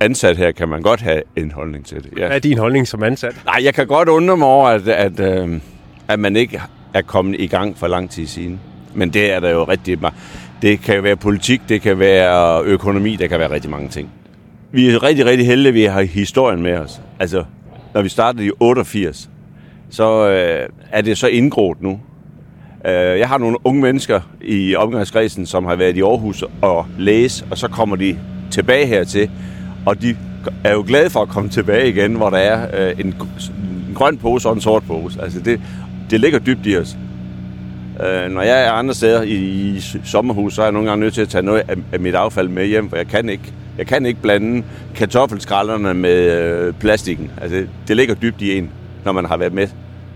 ansat 0.00 0.36
her 0.36 0.52
kan 0.52 0.68
man 0.68 0.82
godt 0.82 1.00
have 1.00 1.22
en 1.36 1.50
holdning 1.50 1.86
til 1.86 2.02
det. 2.02 2.12
Ja. 2.16 2.26
Hvad 2.26 2.36
er 2.36 2.40
din 2.40 2.58
holdning 2.58 2.88
som 2.88 3.02
ansat? 3.02 3.42
Nej, 3.44 3.60
jeg 3.64 3.74
kan 3.74 3.86
godt 3.86 4.08
undre 4.08 4.36
mig 4.36 4.48
over, 4.48 4.68
at, 4.68 4.88
at, 4.88 5.20
øh, 5.20 5.60
at 6.08 6.18
man 6.18 6.36
ikke 6.36 6.62
er 6.94 7.02
kommet 7.02 7.40
i 7.40 7.46
gang 7.46 7.78
for 7.78 7.86
lang 7.86 8.10
tid 8.10 8.26
siden. 8.26 8.60
Men 8.94 9.10
det 9.10 9.32
er 9.32 9.40
der 9.40 9.50
jo 9.50 9.64
rigtig 9.64 10.00
meget. 10.00 10.14
Det 10.62 10.80
kan 10.80 11.02
være 11.02 11.16
politik, 11.16 11.60
det 11.68 11.82
kan 11.82 11.98
være 11.98 12.62
økonomi, 12.64 13.16
der 13.16 13.26
kan 13.26 13.38
være 13.38 13.50
rigtig 13.50 13.70
mange 13.70 13.88
ting. 13.88 14.10
Vi 14.72 14.88
er 14.88 15.02
rigtig, 15.02 15.26
rigtig 15.26 15.46
heldige, 15.46 15.68
at 15.68 15.74
vi 15.74 15.82
har 15.82 16.02
historien 16.02 16.62
med 16.62 16.78
os. 16.78 17.00
Altså, 17.18 17.44
når 17.94 18.02
vi 18.02 18.08
startede 18.08 18.46
i 18.46 18.50
88, 18.60 19.30
så 19.90 20.28
øh, 20.28 20.68
er 20.92 21.00
det 21.00 21.18
så 21.18 21.26
indgroet 21.26 21.82
nu. 21.82 22.00
Øh, 22.86 23.18
jeg 23.18 23.28
har 23.28 23.38
nogle 23.38 23.56
unge 23.64 23.82
mennesker 23.82 24.20
i 24.40 24.74
omgangskredsen, 24.74 25.46
som 25.46 25.64
har 25.64 25.76
været 25.76 25.96
i 25.96 26.00
Aarhus 26.00 26.44
og 26.62 26.86
læse, 26.98 27.44
og 27.50 27.58
så 27.58 27.68
kommer 27.68 27.96
de 27.96 28.18
tilbage 28.50 28.86
hertil, 28.86 29.30
og 29.86 30.02
de 30.02 30.16
er 30.64 30.72
jo 30.72 30.84
glade 30.86 31.10
for 31.10 31.20
at 31.20 31.28
komme 31.28 31.50
tilbage 31.50 31.88
igen, 31.88 32.14
hvor 32.14 32.30
der 32.30 32.38
er 32.38 32.88
øh, 32.88 33.00
en, 33.00 33.06
en 33.06 33.94
grøn 33.94 34.18
pose 34.18 34.48
og 34.48 34.54
en 34.54 34.60
sort 34.60 34.82
pose. 34.86 35.22
Altså 35.22 35.40
det, 35.40 35.60
det 36.12 36.20
ligger 36.20 36.38
dybt 36.38 36.66
i 36.66 36.76
os. 36.76 36.96
Øh, 38.00 38.30
når 38.30 38.42
jeg 38.42 38.66
er 38.66 38.70
andre 38.72 38.94
steder 38.94 39.22
i, 39.22 39.34
i 39.34 39.80
sommerhus, 40.04 40.54
så 40.54 40.62
er 40.62 40.66
jeg 40.66 40.72
nogle 40.72 40.88
gange 40.88 41.00
nødt 41.04 41.14
til 41.14 41.22
at 41.22 41.28
tage 41.28 41.42
noget 41.42 41.62
af, 41.68 41.76
af 41.92 42.00
mit 42.00 42.14
affald 42.14 42.48
med 42.48 42.66
hjem, 42.66 42.88
for 42.88 42.96
jeg 42.96 43.06
kan 43.08 43.28
ikke, 43.28 43.52
jeg 43.78 43.86
kan 43.86 44.06
ikke 44.06 44.22
blande 44.22 44.64
kartoffelskralderne 44.94 45.94
med 45.94 46.32
øh, 46.32 46.74
plastikken. 46.74 47.30
Altså, 47.40 47.66
det 47.88 47.96
ligger 47.96 48.14
dybt 48.14 48.42
i 48.42 48.58
en, 48.58 48.70
når 49.04 49.12
man 49.12 49.24
har 49.24 49.36
været 49.36 49.52
med 49.52 49.68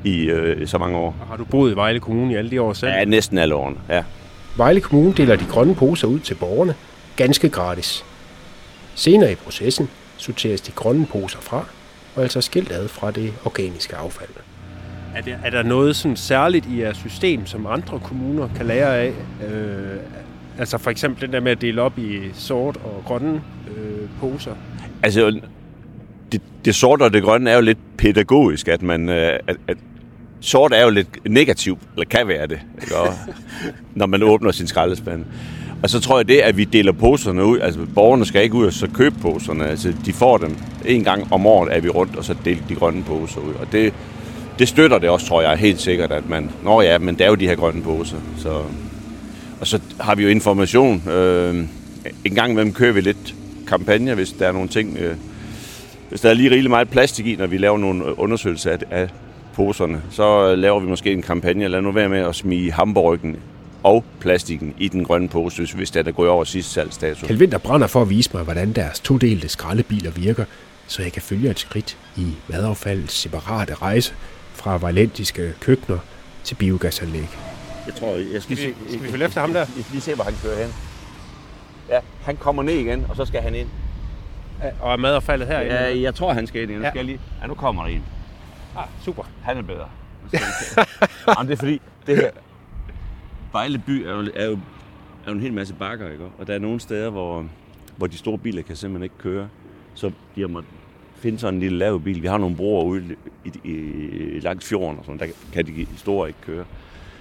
i 0.05 0.25
øh, 0.25 0.67
så 0.67 0.79
mange 0.79 0.99
år. 0.99 1.17
Har 1.29 1.37
du 1.37 1.45
boet 1.45 1.73
i 1.73 1.77
Vejle 1.77 2.01
Kommune 2.01 2.33
i 2.33 2.37
alle 2.37 2.51
de 2.51 2.63
år 2.63 2.73
selv? 2.73 2.93
Ja, 2.93 3.05
næsten 3.05 3.39
alle 3.39 3.55
årene, 3.55 3.77
ja. 3.89 4.03
Vejle 4.57 4.81
Kommune 4.81 5.15
deler 5.15 5.37
de 5.37 5.45
grønne 5.45 5.75
poser 5.75 6.09
ud 6.09 6.19
til 6.19 6.35
borgerne 6.35 6.75
ganske 7.17 7.49
gratis. 7.49 8.05
Senere 8.95 9.33
i 9.33 9.35
processen 9.35 9.89
sorteres 10.17 10.61
de 10.61 10.73
grønne 10.73 11.07
poser 11.07 11.41
fra, 11.41 11.65
og 12.17 12.23
altså 12.23 12.41
skilt 12.41 12.73
ad 12.73 12.89
fra 12.89 13.11
det 13.11 13.33
organiske 13.45 13.97
affald. 13.97 14.31
Er 15.17 15.21
der, 15.21 15.37
er 15.45 15.51
der 15.51 15.63
noget 15.63 15.97
sådan 15.97 16.17
særligt 16.17 16.67
i 16.67 16.81
jeres 16.81 16.97
system, 16.97 17.47
som 17.47 17.67
andre 17.67 18.01
kommuner 18.01 18.49
kan 18.57 18.67
lære 18.67 18.99
af? 18.99 19.13
Øh, 19.51 19.99
altså 20.59 20.79
for 20.79 20.91
eksempel 20.91 21.21
det 21.21 21.33
der 21.33 21.41
med 21.41 21.53
at 21.53 21.61
dele 21.61 21.83
op 21.83 21.99
i 21.99 22.21
sort 22.33 22.77
og 22.77 23.03
grønne 23.07 23.43
øh, 23.77 24.09
poser? 24.21 24.55
Altså, 25.03 25.41
det, 26.33 26.43
det 26.65 26.75
sorte 26.75 27.03
og 27.03 27.13
det 27.13 27.23
grønne 27.23 27.51
er 27.51 27.55
jo 27.55 27.61
lidt 27.61 27.79
pædagogisk, 27.99 28.69
at 28.69 28.83
man... 28.83 29.09
Øh, 29.09 29.39
at, 29.47 29.57
at 29.69 29.77
sort 30.41 30.73
er 30.73 30.85
jo 30.85 30.91
lidt 30.91 31.09
negativt, 31.31 31.81
eller 31.95 32.07
kan 32.07 32.29
være 32.29 32.47
det, 32.47 32.61
ikke? 32.83 32.97
Og, 32.97 33.09
når 33.95 34.07
man 34.07 34.23
åbner 34.23 34.53
sin 34.53 34.67
skraldespand. 34.67 35.25
Og 35.83 35.91
så 35.91 36.01
tror 36.01 36.19
jeg 36.19 36.29
det, 36.29 36.39
at 36.39 36.57
vi 36.57 36.65
deler 36.65 36.93
poserne 36.93 37.45
ud, 37.45 37.59
altså 37.59 37.81
borgerne 37.95 38.27
skal 38.27 38.43
ikke 38.43 38.55
ud 38.55 38.67
og 38.67 38.73
så 38.73 38.89
købe 38.95 39.15
poserne, 39.23 39.67
altså 39.67 39.93
de 40.07 40.13
får 40.13 40.39
dem 40.39 40.57
en 40.85 41.05
gang 41.05 41.33
om 41.33 41.47
året, 41.47 41.77
er 41.77 41.81
vi 41.81 41.89
rundt, 41.89 42.17
og 42.17 42.25
så 42.25 42.35
deler 42.45 42.63
de 42.69 42.75
grønne 42.75 43.05
poser 43.05 43.41
ud. 43.41 43.55
Og 43.55 43.73
det, 43.73 43.95
det 44.59 44.69
støtter 44.69 44.99
det 44.99 45.11
også, 45.11 45.27
tror 45.27 45.43
jeg, 45.43 45.57
helt 45.57 45.81
sikkert, 45.81 46.13
at 46.13 46.29
man, 46.29 46.51
nå 46.63 46.81
ja, 46.81 46.99
men 46.99 47.19
der 47.19 47.25
er 47.25 47.29
jo 47.29 47.35
de 47.35 47.49
her 47.49 47.55
grønne 47.55 47.83
poser. 47.83 48.17
Så, 48.39 48.63
og 49.61 49.67
så 49.67 49.81
har 50.01 50.15
vi 50.15 50.23
jo 50.23 50.29
information. 50.29 51.09
Øh, 51.09 51.65
en 52.25 52.35
gang 52.35 52.53
imellem 52.53 52.73
kører 52.73 52.93
vi 52.93 53.01
lidt 53.01 53.35
kampagne, 53.67 54.15
hvis 54.15 54.33
der 54.33 54.49
er 54.49 54.53
nogle 54.53 54.69
ting, 54.69 54.97
øh, 54.99 55.17
hvis 56.09 56.21
der 56.21 56.31
er 56.31 56.35
lige 56.35 56.51
rigeligt 56.51 56.71
meget 56.71 56.89
plastik 56.89 57.27
i, 57.27 57.37
når 57.37 57.47
vi 57.47 57.59
laver 57.59 57.79
nogle 57.79 58.19
undersøgelser 58.19 58.71
af, 58.71 58.79
af 58.91 59.09
poserne, 59.55 60.03
så 60.11 60.55
laver 60.55 60.81
vi 60.81 60.87
måske 60.87 61.13
en 61.13 61.23
kampagne. 61.23 61.69
Lad 61.69 61.83
nu 61.83 61.93
være 61.93 62.09
med 62.09 62.19
at 62.19 62.35
smige 62.35 62.73
hamburgen 62.73 63.37
og 63.83 64.05
plastikken 64.21 64.75
i 64.79 64.89
den 64.89 65.05
grønne 65.05 65.29
pose, 65.29 65.77
hvis 65.77 65.91
det 65.91 66.01
er 66.01 66.05
der 66.05 66.13
går 66.13 66.29
over 66.29 66.45
sidste 66.45 66.73
salgsdato. 66.73 67.27
Kjeld 67.27 67.59
brænder 67.59 67.87
for 67.87 68.03
at 68.03 68.11
vise 68.11 68.31
mig, 68.35 68.43
hvordan 68.43 68.73
deres 68.73 69.01
todelte 69.01 69.49
skraldebiler 69.49 70.11
virker, 70.11 70.45
så 70.87 71.03
jeg 71.03 71.13
kan 71.13 71.23
følge 71.23 71.51
et 71.51 71.59
skridt 71.59 71.97
i 72.17 72.27
madaffaldets 72.49 73.15
separate 73.15 73.75
rejse 73.75 74.15
fra 74.67 74.77
valentiske 74.77 75.55
køkkener 75.61 75.99
til 76.45 76.55
biogasanlæg. 76.55 77.29
Jeg 77.87 77.95
tror, 77.95 78.09
jeg 78.33 78.43
skal, 78.43 78.57
Skal 78.57 78.69
vi, 78.71 78.75
skal 78.89 79.03
vi 79.03 79.09
følge 79.09 79.25
efter 79.25 79.41
ham 79.41 79.53
der? 79.53 79.59
Jeg 79.59 79.69
skal 79.69 79.85
lige 79.91 80.01
se, 80.01 80.15
hvor 80.15 80.25
han 80.25 80.35
kører 80.43 80.63
hen. 80.63 80.75
Ja, 81.89 82.01
han 82.23 82.37
kommer 82.37 82.63
ned 82.63 82.75
igen, 82.75 83.07
og 83.09 83.17
så 83.17 83.25
skal 83.25 83.41
han 83.43 83.55
ind. 83.55 83.69
Og 84.81 84.93
er 84.93 84.97
madaffaldet 84.97 85.49
herinde? 85.49 85.75
Ja, 85.75 86.01
jeg 86.01 86.15
tror, 86.15 86.33
han 86.33 86.47
skal 86.47 86.63
ind. 86.63 86.71
Nu 86.71 86.83
Ja. 86.83 86.89
skal 86.91 86.99
jeg 86.99 87.05
lige... 87.05 87.21
Ja, 87.43 87.47
nu 87.47 87.55
kommer 87.55 87.83
der 87.83 87.91
en. 87.91 88.05
Ah, 88.77 88.85
super. 89.05 89.23
Han 89.43 89.57
er 89.59 89.63
bedre. 89.63 89.89
Vi. 90.33 90.39
Jamen, 91.39 91.47
det 91.49 91.53
er 91.53 91.57
fordi, 91.59 91.81
det 92.07 92.17
her... 92.17 92.31
Vejle 93.53 93.79
by 93.79 93.91
er 94.07 94.13
jo, 94.15 94.31
er 94.35 94.45
jo, 94.47 94.53
er 94.53 95.29
jo 95.29 95.33
en 95.33 95.41
hel 95.41 95.53
masse 95.53 95.75
bakker, 95.75 96.11
ikke? 96.11 96.25
Og 96.39 96.47
der 96.47 96.55
er 96.55 96.59
nogle 96.59 96.81
steder, 96.81 97.11
hvor, 97.11 97.47
hvor 97.97 98.07
de 98.07 98.19
store 98.19 98.39
biler 98.39 98.63
kan 98.63 98.77
simpelthen 98.77 99.03
ikke 99.03 99.19
køre. 99.19 99.49
Så 99.95 100.11
de 100.37 100.41
har 100.41 100.49
måttet 100.49 100.73
finde 101.19 101.39
sådan 101.39 101.55
en 101.55 101.61
lille 101.61 101.79
lav 101.79 102.01
bil. 102.01 102.23
Vi 102.23 102.27
har 102.27 102.39
nogle 102.39 102.57
broer 102.57 102.85
ude 102.85 103.17
i, 103.45 103.53
i, 103.65 103.71
i 104.37 104.41
langs 104.41 104.69
fjorden, 104.69 104.99
og 104.99 105.05
sådan, 105.05 105.19
der 105.19 105.27
kan 105.53 105.67
de 105.67 105.87
store 105.97 106.29
ikke 106.29 106.41
køre. 106.47 106.65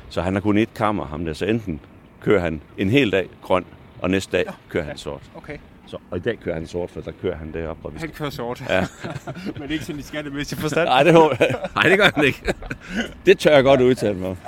Så 0.10 0.22
han 0.22 0.34
har 0.34 0.42
kun 0.42 0.58
et 0.58 0.74
kammer, 0.74 1.06
ham 1.06 1.26
der. 1.26 1.34
Så 1.34 1.46
enten 1.46 1.80
kører 2.22 2.40
han 2.42 2.62
en 2.78 2.90
hel 2.90 3.12
dag 3.12 3.30
grøn, 3.42 3.66
og 4.00 4.10
næste 4.10 4.38
dag 4.38 4.46
kører 4.70 4.84
han 4.84 4.98
sort. 4.98 5.22
Okay. 5.36 5.58
Så, 5.88 5.98
og 6.12 6.18
i 6.18 6.22
dag 6.22 6.40
kører 6.40 6.56
han 6.56 6.68
sort, 6.68 6.90
for 6.90 7.02
der 7.02 7.12
kører 7.22 7.36
han 7.38 7.54
derop, 7.54 7.78
hvor 7.82 7.90
vi. 7.90 7.98
Han 8.00 8.10
kører 8.10 8.30
sort. 8.30 8.64
Ja. 8.70 8.86
Men 9.60 9.72
ikke 9.72 9.86
sådan 9.86 10.00
i 10.00 10.04
skattemæssig 10.04 10.58
forstand. 10.58 10.88
Nej, 10.90 11.04
det, 11.04 11.14
håber 11.14 11.36
jeg. 11.40 11.56
Nej, 11.76 11.90
det 11.90 11.98
gør 11.98 12.10
han 12.16 12.26
ikke. 12.26 12.54
Det 13.26 13.40
tør 13.40 13.52
jeg 13.56 13.64
godt 13.64 13.82
udtale 13.82 14.18
mig. 14.18 14.36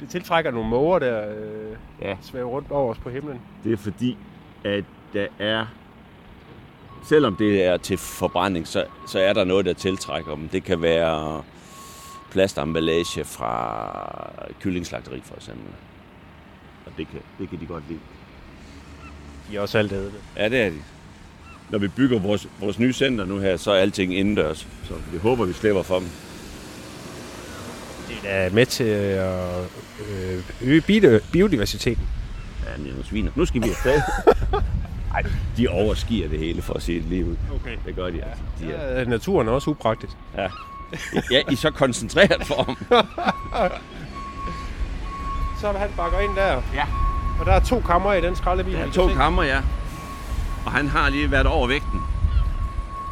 Det 0.00 0.08
tiltrækker 0.10 0.50
nogle 0.50 0.68
måger, 0.68 0.98
der 0.98 1.28
øh, 1.28 1.76
Ja. 2.02 2.16
svæver 2.22 2.48
rundt 2.48 2.70
over 2.70 2.90
os 2.90 2.98
på 2.98 3.10
himlen. 3.10 3.40
Det 3.64 3.72
er 3.72 3.76
fordi, 3.76 4.16
at 4.64 4.84
der 5.12 5.26
er... 5.38 5.66
Selvom 7.08 7.36
det 7.36 7.64
er 7.64 7.76
til 7.76 7.98
forbrænding, 7.98 8.68
så, 8.68 8.84
så 9.08 9.18
er 9.18 9.32
der 9.32 9.44
noget, 9.44 9.64
der 9.66 9.72
tiltrækker 9.72 10.34
dem. 10.34 10.48
Det 10.48 10.64
kan 10.64 10.82
være 10.82 11.42
plastemballage 12.30 13.24
fra 13.24 14.30
kyllingslagteri, 14.60 15.22
for 15.24 15.34
eksempel. 15.36 15.72
Og 16.86 16.92
det 16.98 17.06
kan, 17.10 17.20
det 17.38 17.50
kan 17.50 17.60
de 17.60 17.66
godt 17.66 17.84
lide. 17.88 18.00
De 19.50 19.56
er 19.56 19.60
også 19.60 19.78
alt 19.78 19.92
ædende. 19.92 20.12
Ja, 20.36 20.48
det 20.48 20.60
er 20.62 20.70
de. 20.70 20.76
Når 21.70 21.78
vi 21.78 21.88
bygger 21.88 22.18
vores, 22.18 22.48
vores 22.60 22.78
nye 22.78 22.92
center 22.92 23.24
nu 23.24 23.38
her, 23.38 23.56
så 23.56 23.70
er 23.72 23.76
alting 23.80 24.16
indendørs. 24.16 24.66
Så 24.88 24.94
vi 25.12 25.18
håber, 25.18 25.44
vi 25.44 25.52
slipper 25.52 25.82
for 25.82 25.98
dem. 25.98 26.08
Det 28.08 28.16
er 28.24 28.50
med 28.50 28.66
til 28.66 28.84
at 28.84 29.64
øh, 30.10 30.42
øge 30.62 30.80
bio- 30.80 31.20
biodiversiteten. 31.32 32.08
Ja, 32.66 32.82
nogle 32.82 33.04
sviner. 33.04 33.30
Nu 33.36 33.44
skal 33.46 33.62
vi 33.62 33.68
afsted. 33.68 34.00
Nej, 35.12 35.22
de 35.56 35.68
overskier 35.68 36.28
det 36.28 36.38
hele, 36.38 36.62
for 36.62 36.74
at 36.74 36.82
sige 36.82 36.98
det 37.00 37.08
lige 37.08 37.26
ud. 37.26 37.36
Okay. 37.54 37.76
Det 37.86 37.96
gør 37.96 38.10
de 38.10 38.22
altså. 38.22 38.42
De 38.60 38.72
er, 38.72 38.98
Ja, 38.98 39.04
naturen 39.04 39.48
er 39.48 39.52
også 39.52 39.70
upraktisk. 39.70 40.12
ja. 40.36 40.48
ja, 41.30 41.42
i 41.50 41.56
så 41.56 41.70
koncentreret 41.70 42.46
form. 42.46 42.76
Så 45.60 45.72
han 45.72 45.90
bakker 45.96 46.18
ind 46.20 46.34
der. 46.36 46.62
Ja. 46.74 46.84
Og 47.40 47.46
der 47.46 47.52
er 47.52 47.60
to 47.60 47.80
kammer 47.86 48.12
i 48.12 48.20
den 48.20 48.36
skraldebil. 48.36 48.72
Der 48.72 48.78
er 48.80 48.84
kan 48.84 48.92
to 48.92 49.08
se. 49.08 49.14
kammer, 49.14 49.42
ja. 49.42 49.60
Og 50.66 50.72
han 50.72 50.88
har 50.88 51.08
lige 51.08 51.30
været 51.30 51.46
over 51.46 51.66
vægten. 51.68 52.00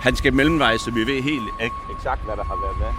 Han 0.00 0.16
skal 0.16 0.32
mellemveje, 0.34 0.78
så 0.78 0.90
vi 0.90 1.00
ved 1.00 1.22
helt 1.22 1.42
ek- 1.60 1.92
eksakt, 1.96 2.24
hvad 2.24 2.36
der 2.36 2.44
har 2.44 2.56
været 2.64 2.76
hvad. 2.76 2.92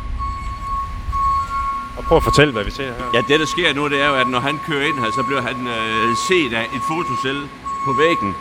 Og 1.97 2.03
prøv 2.03 2.17
at 2.17 2.23
fortælle, 2.23 2.53
hvad 2.53 2.63
vi 2.63 2.71
ser 2.71 2.83
her. 2.93 3.05
Ja, 3.13 3.21
det 3.27 3.39
der 3.39 3.45
sker 3.45 3.73
nu, 3.73 3.89
det 3.89 4.01
er 4.01 4.07
jo, 4.07 4.15
at 4.15 4.27
når 4.27 4.39
han 4.39 4.59
kører 4.67 4.85
ind 4.89 4.99
her, 5.03 5.11
så 5.11 5.23
bliver 5.27 5.41
han 5.41 5.57
øh, 5.67 6.15
set 6.27 6.53
af 6.53 6.63
et 6.77 6.81
fotocell 6.91 7.41
på 7.85 7.91
væggen. 8.03 8.35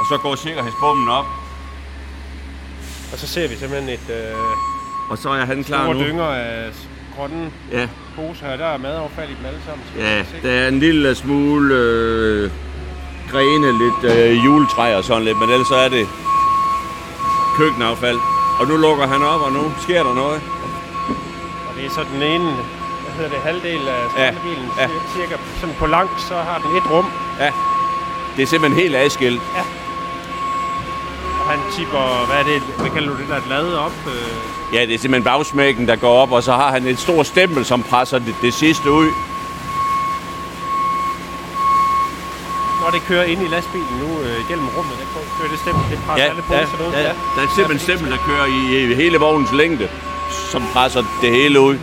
Og 0.00 0.06
så 0.10 0.16
går 0.22 0.34
sikkerhedsbommen 0.34 1.08
op. 1.08 1.26
Og 3.12 3.18
så 3.18 3.26
ser 3.26 3.48
vi 3.48 3.56
simpelthen 3.56 3.88
et 3.88 4.10
øh, 4.10 5.10
Og 5.10 5.18
så 5.18 5.28
er 5.30 5.44
han 5.44 5.64
klar 5.64 5.92
nu. 5.92 6.00
dynger 6.04 6.24
af 6.24 6.70
grønne 7.16 7.50
Ja, 7.72 7.88
poser 8.16 8.46
her. 8.46 8.56
Der 8.56 8.66
er 8.66 8.78
madaffald 8.78 9.30
i 9.30 9.34
dem 9.38 9.46
alle 9.46 9.60
sammen. 9.66 9.84
ja, 9.98 10.24
der 10.42 10.50
er 10.64 10.68
en 10.68 10.78
lille 10.80 11.14
smule 11.14 11.74
øh, 11.74 12.50
grene, 13.30 13.78
lidt 13.78 14.16
øh, 14.16 14.44
juletræ 14.44 14.96
og 14.96 15.04
sådan 15.04 15.24
lidt, 15.24 15.38
men 15.38 15.50
ellers 15.50 15.68
så 15.68 15.74
er 15.76 15.88
det 15.88 16.06
køkkenaffald. 17.56 18.18
Og 18.60 18.66
nu 18.66 18.76
lukker 18.76 19.06
han 19.06 19.22
op, 19.22 19.40
og 19.40 19.52
nu 19.52 19.72
sker 19.82 20.02
der 20.02 20.14
noget. 20.14 20.40
Og 21.68 21.72
det 21.76 21.86
er 21.86 21.90
så 21.90 22.00
den 22.14 22.22
ene, 22.22 22.44
hvad 22.52 23.12
hedder 23.16 23.30
det, 23.30 23.38
halvdel 23.38 23.88
af 23.88 24.10
skraldebilen. 24.10 24.68
ja. 24.78 24.82
Ja. 24.82 24.88
Cirka 25.16 25.36
sådan 25.60 25.74
på 25.78 25.86
langt, 25.86 26.20
så 26.20 26.34
har 26.34 26.58
den 26.58 26.76
et 26.76 26.90
rum. 26.90 27.06
Ja, 27.40 27.52
det 28.36 28.42
er 28.42 28.46
simpelthen 28.46 28.82
helt 28.82 28.96
adskilt. 28.96 29.40
Og 29.56 29.64
han 31.50 31.58
tipper, 31.76 32.26
hvad 32.28 32.38
er 32.42 32.44
det, 32.52 32.62
hvad 32.78 32.90
kalder 32.90 33.08
du 33.12 33.16
det 33.20 33.28
der, 33.28 33.40
lade 33.48 33.78
op? 33.80 33.92
Øh, 34.06 34.12
Ja, 34.74 34.80
det 34.86 34.94
er 34.94 34.98
simpelthen 34.98 35.24
bagsmækken, 35.24 35.88
der 35.88 35.96
går 35.96 36.14
op, 36.22 36.32
og 36.32 36.42
så 36.42 36.52
har 36.52 36.70
han 36.70 36.86
et 36.86 36.98
stort 36.98 37.26
stempel, 37.26 37.64
som 37.64 37.82
presser 37.82 38.18
det, 38.18 38.34
det 38.42 38.54
sidste 38.54 38.90
ud. 38.90 39.08
når 42.82 42.90
det 42.92 43.02
kører 43.08 43.24
ind 43.24 43.42
i 43.42 43.48
lastbilen 43.48 43.86
nu 44.02 44.08
øh, 44.20 44.48
gennem 44.48 44.68
rummet, 44.76 44.94
der 45.00 45.06
kører 45.38 45.50
det 45.50 45.58
stempel, 45.64 45.82
det 45.90 45.98
presser 46.06 46.24
Ja, 46.24 46.30
alle 46.30 46.42
ja, 46.50 46.64
poser 46.64 46.88
ud. 46.88 46.92
ja, 46.92 47.02
der 47.36 47.42
er 47.46 47.50
simpelthen 47.56 47.76
et 47.76 47.80
stempel, 47.88 48.10
der 48.14 48.18
kører 48.28 48.46
i, 48.58 48.90
i 48.92 48.94
hele 48.94 49.18
vognens 49.18 49.52
længde, 49.52 49.88
som 50.52 50.62
presser 50.72 51.02
det 51.22 51.30
hele 51.30 51.60
ud. 51.60 51.74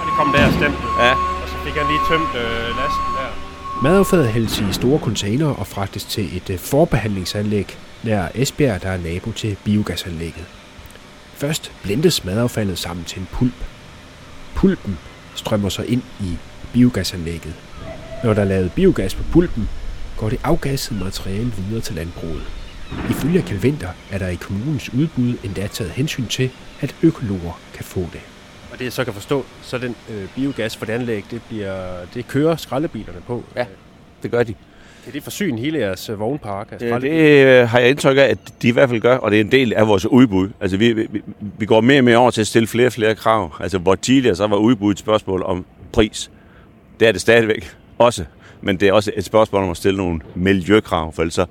Og 0.00 0.04
det 0.06 0.14
kom 0.18 0.32
der 0.32 0.50
stempel. 0.50 0.84
Ja. 0.98 1.12
Og 1.12 1.46
så 1.52 1.54
fik 1.64 1.74
han 1.74 1.86
lige 1.92 2.00
tømt 2.10 2.32
øh, 2.42 2.66
lasten 2.80 3.10
der. 3.18 3.28
Madaffaldet 3.82 4.28
hældes 4.28 4.60
i 4.60 4.64
store 4.72 4.98
container 5.00 5.48
og 5.60 5.66
fragtes 5.66 6.04
til 6.04 6.36
et 6.36 6.50
øh, 6.50 6.58
forbehandlingsanlæg 6.58 7.78
nær 8.04 8.28
Esbjerg, 8.34 8.82
der 8.82 8.88
er 8.88 8.98
nabo 8.98 9.32
til 9.32 9.56
biogasanlægget. 9.64 10.44
Først 11.34 11.72
blendes 11.82 12.24
madaffaldet 12.24 12.78
sammen 12.78 13.04
til 13.04 13.20
en 13.20 13.28
pulp. 13.32 13.64
Pulpen 14.54 14.98
strømmer 15.34 15.68
så 15.68 15.82
ind 15.82 16.02
i 16.20 16.36
biogasanlægget. 16.72 17.54
Når 18.24 18.34
der 18.34 18.42
er 18.42 18.46
lavet 18.46 18.72
biogas 18.72 19.14
på 19.14 19.22
pulpen, 19.32 19.68
går 20.16 20.28
det 20.28 20.40
afgassede 20.44 21.04
materiale 21.04 21.52
videre 21.52 21.80
til 21.80 21.94
landbruget. 21.94 22.42
Ifølge 23.10 23.42
Kjeld 23.42 23.64
Winter 23.64 23.88
er 24.10 24.18
der 24.18 24.28
i 24.28 24.34
kommunens 24.34 24.92
udbud 24.92 25.34
endda 25.44 25.66
taget 25.66 25.92
hensyn 25.92 26.26
til, 26.26 26.50
at 26.80 26.94
økologer 27.02 27.60
kan 27.74 27.84
få 27.84 28.00
det. 28.00 28.20
Og 28.72 28.78
det 28.78 28.84
jeg 28.84 28.92
så 28.92 29.04
kan 29.04 29.14
forstå, 29.14 29.46
så 29.62 29.78
den 29.78 29.96
øh, 30.10 30.28
biogas 30.34 30.76
for 30.76 30.86
det 30.86 30.92
anlæg, 30.92 31.24
det, 31.30 31.42
bliver, 31.42 32.04
det 32.14 32.28
kører 32.28 32.56
skraldebilerne 32.56 33.20
på. 33.20 33.44
Ja. 33.56 33.66
Det 34.22 34.30
gør 34.30 34.42
de. 34.42 34.54
Kan 35.04 35.12
det 35.12 35.22
forsyne 35.22 35.60
hele 35.60 35.78
jeres 35.78 36.08
øh, 36.08 36.20
vognpark? 36.20 36.72
af 36.72 36.78
Det, 36.78 37.02
det 37.02 37.68
har 37.68 37.78
jeg 37.78 37.90
indtryk 37.90 38.16
af, 38.16 38.22
at 38.22 38.38
de 38.62 38.68
i 38.68 38.70
hvert 38.70 38.88
fald 38.88 39.00
gør, 39.00 39.16
og 39.16 39.30
det 39.30 39.36
er 39.36 39.40
en 39.40 39.52
del 39.52 39.72
af 39.72 39.88
vores 39.88 40.06
udbud. 40.06 40.48
Altså, 40.60 40.76
vi, 40.76 40.92
vi, 40.92 41.22
vi 41.58 41.66
går 41.66 41.80
mere 41.80 41.98
og 42.00 42.04
mere 42.04 42.16
over 42.16 42.30
til 42.30 42.40
at 42.40 42.46
stille 42.46 42.66
flere 42.66 42.86
og 42.86 42.92
flere 42.92 43.14
krav. 43.14 43.56
Altså, 43.60 43.78
hvor 43.78 43.94
tidligere 43.94 44.36
så 44.36 44.46
var 44.46 44.56
udbud 44.56 44.92
et 44.92 44.98
spørgsmål 44.98 45.42
om 45.42 45.64
pris. 45.92 46.30
Det 47.00 47.08
er 47.08 47.12
det 47.12 47.20
stadigvæk 47.20 47.76
også. 47.98 48.24
Men 48.60 48.76
det 48.76 48.88
er 48.88 48.92
også 48.92 49.12
et 49.16 49.24
spørgsmål 49.24 49.62
om 49.62 49.70
at 49.70 49.76
stille 49.76 49.96
nogle 49.96 50.20
miljøkrav, 50.34 51.12
for 51.12 51.22
ellers, 51.22 51.34
så, 51.34 51.46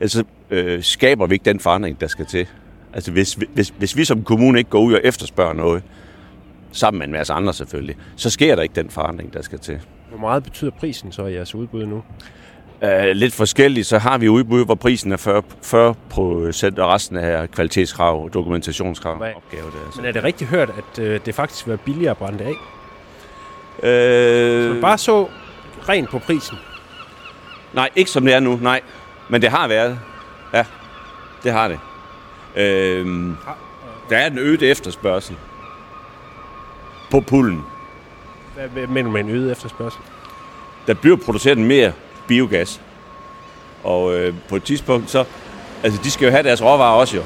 ellers 0.00 0.12
så, 0.12 0.24
øh, 0.50 0.82
skaber 0.82 1.26
vi 1.26 1.34
ikke 1.34 1.44
den 1.44 1.60
forandring, 1.60 2.00
der 2.00 2.06
skal 2.06 2.26
til. 2.26 2.46
Altså, 2.92 3.12
hvis, 3.12 3.38
hvis, 3.54 3.74
hvis 3.78 3.96
vi 3.96 4.04
som 4.04 4.24
kommune 4.24 4.58
ikke 4.58 4.70
går 4.70 4.80
ud 4.80 4.94
og 4.94 5.00
efterspørger 5.04 5.52
noget, 5.52 5.82
sammen 6.72 6.98
med 6.98 7.06
en 7.06 7.12
masse 7.12 7.32
andre 7.32 7.54
selvfølgelig, 7.54 7.96
så 8.16 8.30
sker 8.30 8.54
der 8.54 8.62
ikke 8.62 8.74
den 8.74 8.90
forandring, 8.90 9.34
der 9.34 9.42
skal 9.42 9.58
til. 9.58 9.80
Hvor 10.08 10.18
meget 10.18 10.42
betyder 10.42 10.70
prisen 10.70 11.12
så 11.12 11.26
i 11.26 11.34
jeres 11.34 11.54
udbud 11.54 11.86
nu? 11.86 12.02
Uh, 12.82 12.88
lidt 13.12 13.34
forskelligt, 13.34 13.86
så 13.86 13.98
har 13.98 14.18
vi 14.18 14.28
udbud, 14.28 14.64
hvor 14.64 14.74
prisen 14.74 15.12
er 15.12 15.16
40, 15.16 15.42
40 15.62 15.94
procent, 16.10 16.78
og 16.78 16.88
resten 16.88 17.16
er 17.16 17.46
kvalitetskrav 17.46 18.30
dokumentationskrav. 18.34 19.12
Opgave, 19.14 19.32
det 19.50 19.80
er, 19.80 19.84
altså. 19.86 20.00
Men 20.00 20.08
er 20.08 20.12
det 20.12 20.24
rigtigt 20.24 20.50
hørt, 20.50 20.70
at 20.70 20.98
øh, 20.98 21.20
det 21.26 21.34
faktisk 21.34 21.68
være 21.68 21.76
billigere 21.76 22.10
at 22.10 22.16
brænde 22.16 22.38
det 22.38 22.44
af? 22.44 22.54
Øh, 23.88 24.64
Så 24.68 24.72
man 24.72 24.80
bare 24.80 24.98
så 24.98 25.28
rent 25.88 26.10
på 26.10 26.18
prisen. 26.18 26.58
Nej, 27.72 27.90
ikke 27.96 28.10
som 28.10 28.24
det 28.24 28.34
er 28.34 28.40
nu, 28.40 28.58
nej. 28.62 28.80
Men 29.28 29.42
det 29.42 29.50
har 29.50 29.68
været. 29.68 29.98
Ja, 30.54 30.64
det 31.42 31.52
har 31.52 31.68
det. 31.68 31.78
Øh, 32.56 33.06
der 34.10 34.16
er 34.16 34.26
en 34.26 34.38
øget 34.38 34.62
efterspørgsel 34.62 35.36
på 37.10 37.20
pullen. 37.20 37.62
Hvad 38.72 38.86
mener 38.86 39.02
du 39.02 39.10
med 39.10 39.20
en 39.20 39.30
øget 39.30 39.52
efterspørgsel? 39.52 40.00
Der 40.86 40.94
bliver 40.94 41.16
produceret 41.16 41.58
mere 41.58 41.92
biogas. 42.28 42.80
Og 43.84 44.14
øh, 44.14 44.34
på 44.48 44.56
et 44.56 44.62
tidspunkt, 44.62 45.10
så... 45.10 45.24
Altså, 45.82 46.00
de 46.04 46.10
skal 46.10 46.24
jo 46.24 46.30
have 46.30 46.42
deres 46.42 46.62
råvarer 46.62 46.94
også 46.94 47.16
jo. 47.16 47.22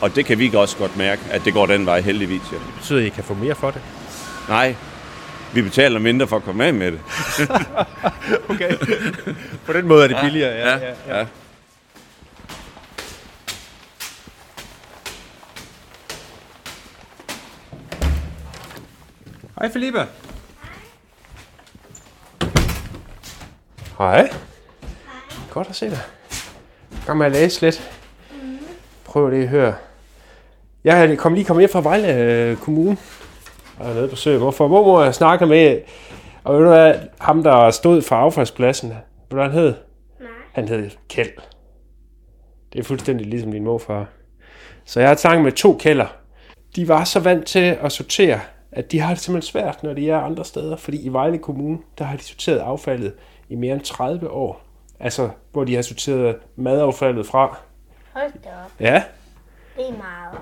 Og 0.00 0.16
det 0.16 0.26
kan 0.26 0.38
vi 0.38 0.50
også 0.54 0.76
godt 0.76 0.96
mærke, 0.96 1.22
at 1.30 1.44
det 1.44 1.52
går 1.52 1.66
den 1.66 1.86
vej 1.86 2.00
heldigvis. 2.00 2.42
Jo. 2.52 2.58
Det 2.58 2.74
betyder, 2.76 3.00
at 3.00 3.06
I 3.06 3.08
kan 3.08 3.24
få 3.24 3.34
mere 3.34 3.54
for 3.54 3.70
det. 3.70 3.80
Nej, 4.48 4.74
vi 5.54 5.62
betaler 5.62 5.98
mindre 5.98 6.26
for 6.26 6.36
at 6.36 6.42
komme 6.42 6.64
af 6.64 6.74
med 6.74 6.92
det. 6.92 7.00
Okay. 8.48 8.76
på 9.66 9.72
den 9.72 9.88
måde 9.88 10.04
er 10.04 10.08
det 10.08 10.16
billigere. 10.22 10.52
Ja, 10.52 10.68
ja, 10.68 10.94
ja. 11.08 11.18
ja. 11.18 11.26
Hej 19.60 19.72
Felipe. 19.72 20.06
Hej. 24.02 24.30
Godt 25.50 25.68
at 25.68 25.74
se 25.74 25.90
dig. 25.90 25.98
Kom 27.06 27.16
med 27.16 27.26
at 27.26 27.32
læse 27.32 27.60
lidt. 27.60 27.92
Prøv 29.04 29.30
lige 29.30 29.42
at 29.42 29.48
høre. 29.48 29.74
Jeg 30.84 31.18
kom 31.18 31.34
lige 31.34 31.44
kommet 31.44 31.62
hjem 31.62 31.70
fra 31.70 31.80
Vejle 31.80 32.14
øh, 32.14 32.56
Kommune. 32.56 32.96
Og 33.78 33.90
er 33.90 33.94
nede 33.94 34.08
på 34.08 34.16
sø. 34.16 34.38
Hvorfor? 34.38 34.68
Mormor 34.68 35.02
jeg 35.02 35.14
snakker 35.14 35.46
med, 35.46 35.80
og 36.44 36.54
ved 36.54 36.62
du 36.62 36.68
hvad, 36.68 36.94
ham 37.20 37.42
der 37.42 37.70
stod 37.70 38.02
for 38.02 38.16
affaldspladsen, 38.16 38.88
ved 38.88 38.96
du 39.30 39.36
hvad 39.36 39.44
han 39.44 39.52
hed? 39.52 39.74
Nej. 40.20 40.28
Han 40.52 40.68
hed 40.68 40.90
Kjeld. 41.08 41.32
Det 42.72 42.78
er 42.78 42.84
fuldstændig 42.84 43.26
ligesom 43.26 43.52
din 43.52 43.64
morfar. 43.64 44.06
Så 44.84 45.00
jeg 45.00 45.08
har 45.08 45.16
snakket 45.16 45.44
med 45.44 45.52
to 45.52 45.76
kælder. 45.80 46.06
De 46.76 46.88
var 46.88 47.04
så 47.04 47.20
vant 47.20 47.46
til 47.46 47.78
at 47.82 47.92
sortere, 47.92 48.40
at 48.72 48.92
de 48.92 49.00
har 49.00 49.14
det 49.14 49.22
simpelthen 49.22 49.50
svært, 49.50 49.82
når 49.82 49.92
de 49.92 50.10
er 50.10 50.18
andre 50.18 50.44
steder. 50.44 50.76
Fordi 50.76 51.02
i 51.02 51.08
Vejle 51.08 51.38
Kommune, 51.38 51.78
der 51.98 52.04
har 52.04 52.16
de 52.16 52.22
sorteret 52.22 52.58
affaldet 52.58 53.12
i 53.52 53.54
mere 53.54 53.74
end 53.74 53.82
30 53.82 54.30
år. 54.30 54.60
Altså, 55.00 55.30
hvor 55.52 55.64
de 55.64 55.74
har 55.74 55.82
sorteret 55.82 56.38
madaffaldet 56.56 57.26
fra. 57.26 57.58
Hold 58.12 58.32
da 58.44 58.48
op. 58.64 58.70
Ja, 58.80 59.04
Det 59.76 59.88
er 59.88 59.96
meget. 59.96 60.38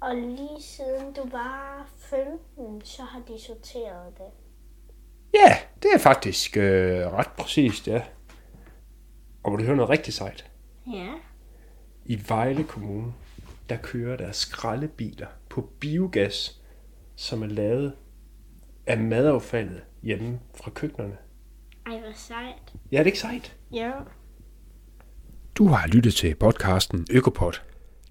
Og 0.00 0.16
lige 0.16 0.60
siden 0.62 1.12
du 1.16 1.28
var 1.32 1.86
15, 1.96 2.84
så 2.84 3.02
har 3.02 3.20
de 3.20 3.40
sorteret 3.46 4.18
det. 4.18 4.24
ja 5.34 5.56
det 5.82 5.90
er 5.94 5.98
faktisk 5.98 6.56
øh, 6.56 7.06
ret 7.06 7.28
præcist, 7.38 7.86
ja. 7.88 8.02
Og 9.42 9.50
må 9.50 9.56
du 9.56 9.64
høre 9.64 9.76
noget 9.76 9.90
rigtig 9.90 10.14
sejt? 10.14 10.50
Ja. 10.92 11.08
I 12.04 12.22
Vejle 12.28 12.64
Kommune, 12.64 13.12
der 13.68 13.76
kører 13.76 14.16
der 14.16 14.32
skraldebiler 14.32 15.26
på 15.48 15.68
biogas, 15.80 16.60
som 17.16 17.42
er 17.42 17.46
lavet 17.46 17.92
af 18.86 18.98
madaffaldet 18.98 19.82
hjemme 20.02 20.40
fra 20.54 20.70
køkkenerne. 20.70 21.16
Ej, 21.90 22.00
hvor 22.00 22.12
sejt. 22.14 22.74
Ja, 22.92 22.98
er 22.98 23.02
det 23.02 23.06
ikke 23.06 23.18
sejt? 23.18 23.56
Ja. 23.72 23.90
Du 25.54 25.66
har 25.66 25.86
lyttet 25.86 26.14
til 26.14 26.34
podcasten 26.34 27.06
Økopod. 27.10 27.52